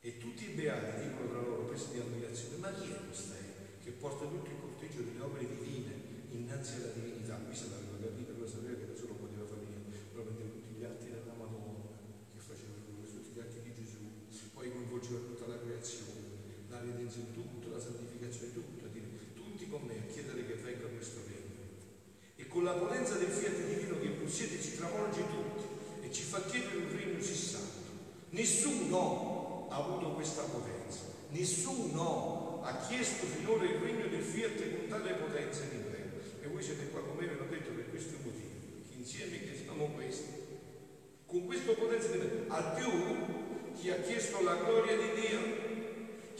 E 0.00 0.18
tutti 0.18 0.50
i 0.50 0.54
beati 0.54 1.08
dicono 1.08 1.28
tra 1.28 1.40
loro, 1.40 1.64
presi 1.64 1.92
di 1.92 2.00
ammirazione, 2.00 2.56
ma 2.56 2.72
chi 2.72 2.92
è 2.92 3.04
questo 3.04 3.34
che 3.82 3.90
porta 3.92 4.26
tutto 4.26 4.48
il 4.48 4.60
corteggio 4.60 5.02
delle 5.02 5.20
opere 5.20 5.48
divine 5.48 6.28
innanzi 6.30 6.76
alla 6.76 6.92
divinità? 6.92 7.36
Qui 7.36 7.54
se 7.54 7.68
l'aveva 7.70 7.96
capito, 8.00 8.32
lo 8.38 8.46
sapeva 8.46 8.78
che 8.78 8.86
da 8.86 8.94
solo 8.94 9.14
poteva 9.14 9.44
fare 9.44 9.64
probabilmente 10.12 10.60
tutti 10.60 10.74
gli 10.78 10.84
atti 10.84 11.10
della 11.10 11.34
Madonna 11.36 11.96
che 12.32 12.40
faceva 12.40 12.76
lui, 12.88 13.08
tutti 13.08 13.32
gli 13.32 13.40
atti 13.40 13.60
di 13.62 13.74
Gesù, 13.74 13.98
poi 14.52 14.70
coinvolgeva 14.70 15.20
tutta 15.20 15.46
la 15.46 15.60
redenzione, 17.10 17.34
tutto, 17.34 17.70
la 17.70 17.80
santificazione, 17.80 18.52
tutto, 18.52 18.84
a 18.84 18.88
dire 18.88 19.06
tutti 19.34 19.68
con 19.68 19.82
me 19.82 19.94
a 19.98 20.12
chiedere 20.12 20.46
che 20.46 20.54
venga 20.54 20.86
questo 20.86 21.20
regno. 21.26 21.38
E 22.36 22.46
con 22.46 22.62
la 22.64 22.72
potenza 22.72 23.14
del 23.14 23.28
fiat 23.28 23.56
divino 23.66 23.98
che 23.98 24.08
possiede 24.10 24.62
ci 24.62 24.76
travolge 24.76 25.20
tutti 25.26 26.06
e 26.06 26.12
ci 26.12 26.22
fa 26.22 26.40
chiedere 26.42 26.76
un 26.76 26.90
regno 26.90 27.16
così 27.18 27.34
santo. 27.34 27.90
Nessuno 28.30 29.66
ha 29.70 29.76
avuto 29.76 30.14
questa 30.14 30.42
potenza, 30.42 31.00
nessuno 31.30 32.60
ha 32.62 32.76
chiesto 32.86 33.26
finora 33.26 33.64
il 33.64 33.78
regno 33.80 34.06
del 34.06 34.22
fiat 34.22 34.76
con 34.76 34.88
tale 34.88 35.14
potenza 35.14 35.64
di 35.64 35.76
me. 35.76 35.98
E 36.42 36.46
voi 36.46 36.62
siete 36.62 36.88
qua 36.90 37.00
con 37.02 37.16
me, 37.16 37.26
ve 37.26 37.34
l'ho 37.34 37.46
detto 37.50 37.70
per 37.70 37.90
questo 37.90 38.16
motivo 38.22 38.48
insieme 38.96 39.40
chiediamo 39.42 39.86
questo. 39.94 40.28
Con 41.26 41.46
questo 41.46 41.74
potenza 41.74 42.08
di. 42.08 42.18
Al 42.48 42.74
più 42.74 42.90
chi 43.74 43.90
ha 43.90 44.00
chiesto 44.00 44.42
la 44.42 44.56
gloria 44.56 44.96
di 44.96 45.20
Dio, 45.20 45.59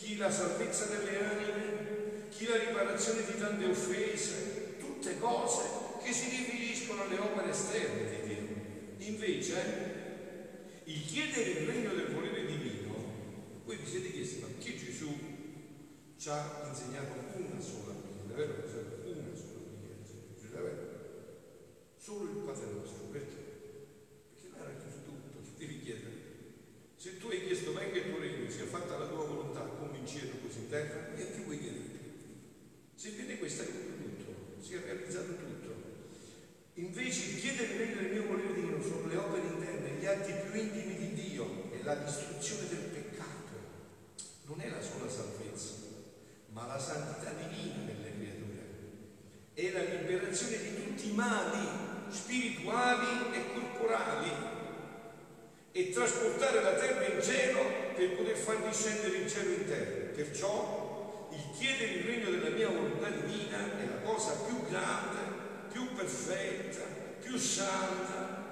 chi 0.01 0.17
la 0.17 0.31
salvezza 0.31 0.87
delle 0.87 1.23
anime, 1.23 2.29
chi 2.31 2.47
la 2.47 2.57
riparazione 2.57 3.23
di 3.27 3.39
tante 3.39 3.67
offese, 3.67 4.79
tutte 4.79 5.19
cose 5.19 5.63
che 6.03 6.11
si 6.11 6.31
riferiscono 6.31 7.03
alle 7.03 7.19
opere 7.19 7.51
esterne 7.51 8.09
di 8.09 8.27
Dio. 8.27 9.09
Invece, 9.09 10.83
il 10.85 11.05
chiedere 11.05 11.51
il 11.51 11.67
regno 11.67 11.93
del 11.93 12.15
volere 12.15 12.47
divino, 12.47 12.95
voi 13.65 13.77
vi 13.77 13.87
siete 13.87 14.11
chiesti, 14.11 14.41
ma 14.41 14.49
che 14.59 14.75
Gesù 14.75 15.15
ci 16.17 16.29
ha 16.31 16.67
insegnato 16.67 17.13
una 17.37 17.61
sola 17.61 17.93
preghiera, 17.93 18.37
vero? 18.37 18.55
Una 18.55 19.37
sola 19.37 19.61
preghiera, 19.69 20.03
Gesù, 20.03 20.47
è 20.47 20.61
vero? 20.61 20.89
solo 21.99 22.31
il 22.31 22.37
Padre 22.39 22.73
nostro, 22.73 23.05
perché? 23.13 23.37
Perché 24.33 24.49
là 24.57 24.65
era 24.65 24.81
chiuso 24.81 25.05
tutto, 25.05 25.39
devi 25.59 25.81
chiedere. 25.81 26.21
Se 26.97 27.17
tu 27.17 27.29
hai 27.29 27.47
chiesto 27.47 27.73
venga 27.73 27.97
il 27.97 28.11
tuo 28.11 28.21
regno, 28.21 28.51
sia 28.51 28.67
fatta 28.67 28.99
la 28.99 29.07
tua 29.07 29.25
volontà 29.25 29.61
come 29.61 29.97
in 29.97 30.07
cielo 30.07 30.37
così 30.43 30.59
in 30.59 30.60
terra, 30.71 31.15
e 31.17 31.23
a 31.23 31.27
chi 31.27 31.43
vuoi 31.43 31.59
chiedere? 31.59 31.99
Se 32.95 33.11
viene 33.11 33.39
questo 33.39 33.63
è 33.63 33.67
tutto, 33.67 34.63
si 34.63 34.75
è 34.75 34.81
realizzato 34.81 35.35
tutto. 35.35 35.59
Invece 36.75 37.35
chiedere 37.35 37.95
del 37.95 38.13
mio 38.13 38.27
volere 38.27 38.55
divino 38.55 38.81
sono 38.81 39.09
le 39.09 39.17
opere 39.17 39.49
interne, 39.49 39.99
gli 39.99 40.07
atti 40.07 40.33
più 40.33 40.59
intimi 40.59 40.97
di 40.97 41.13
Dio 41.15 41.73
e 41.73 41.83
la 41.83 41.97
distruzione 41.97 42.69
del 42.69 42.79
peccato. 42.79 43.59
Non 44.47 44.61
è 44.61 44.69
la 44.69 44.81
sola 44.81 45.11
salvezza, 45.11 45.75
ma 46.53 46.67
la 46.67 46.79
santità 46.79 47.33
divina 47.33 47.85
delle 47.85 48.15
creature. 48.15 48.69
È 49.55 49.71
la 49.73 49.83
liberazione 49.83 50.57
di 50.59 50.75
tutti 50.75 51.11
i 51.11 51.15
mali 51.15 51.69
spirituali 52.09 53.35
e 53.35 53.53
corporali 53.53 54.31
e 55.73 55.91
trasportare 55.91 56.63
la 56.63 56.75
terra 56.75 57.07
in 57.07 57.23
cielo 57.23 57.61
per 57.95 58.17
poter 58.17 58.37
far 58.37 58.67
discendere 58.67 59.19
il 59.19 59.31
cielo 59.31 59.53
in 59.53 59.67
terra. 59.67 60.00
Perciò 60.15 61.29
il 61.33 61.57
chiedere 61.57 61.93
il 61.93 62.05
regno 62.05 62.31
della 62.31 62.55
mia 62.55 62.69
volontà 62.69 63.09
divina 63.09 63.79
è 63.79 63.87
la 63.87 64.01
cosa 64.03 64.33
più 64.47 64.67
grande, 64.69 65.19
più 65.73 65.93
perfetta, 65.95 66.83
più 67.21 67.37
santa 67.39 68.49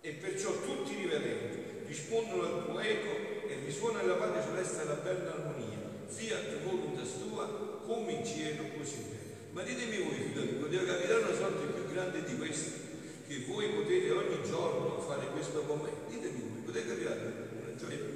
e 0.00 0.10
perciò 0.12 0.50
tutti 0.60 0.92
i 0.92 1.02
riverenti 1.02 1.86
rispondono 1.86 2.42
al 2.42 2.64
tuo 2.66 2.80
eco 2.80 3.48
e 3.48 3.58
risuona 3.64 4.00
nella 4.00 4.14
Padre 4.14 4.42
celeste 4.42 4.84
la 4.84 4.94
bella 4.94 5.32
armonia. 5.32 5.78
Fiat 6.08 6.62
voluntas 6.62 7.18
tua 7.22 7.46
come 7.86 8.12
in 8.12 8.24
cielo 8.26 8.64
così 8.76 8.96
in 8.96 9.08
terra. 9.10 9.34
Ma 9.52 9.62
ditemi 9.62 9.98
voi, 9.98 10.14
figlioli, 10.14 10.58
poteva 10.60 10.92
capitare 10.92 11.22
una 11.22 11.34
sorte 11.34 11.72
più 11.72 11.92
grande 11.92 12.24
di 12.24 12.36
questa, 12.36 12.78
che 13.26 13.44
voi 13.46 13.68
potete 13.68 14.10
ogni 14.10 14.42
giorno 14.44 15.00
fare 15.00 15.26
questo 15.28 15.60
con 15.62 15.80
me. 15.80 15.90
Ditemi 16.08 16.40
voi, 16.40 16.60
potete 16.64 16.88
capitare 16.88 17.20
una 17.62 17.76
gioia 17.76 17.96
più 17.96 18.13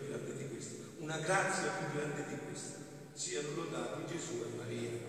una 1.08 1.16
grazia 1.20 1.70
più 1.70 1.98
grande 1.98 2.22
di 2.28 2.36
questa. 2.44 2.80
Siano 3.14 3.54
lodati 3.54 4.04
Gesù 4.12 4.44
e 4.44 4.56
Maria. 4.58 5.07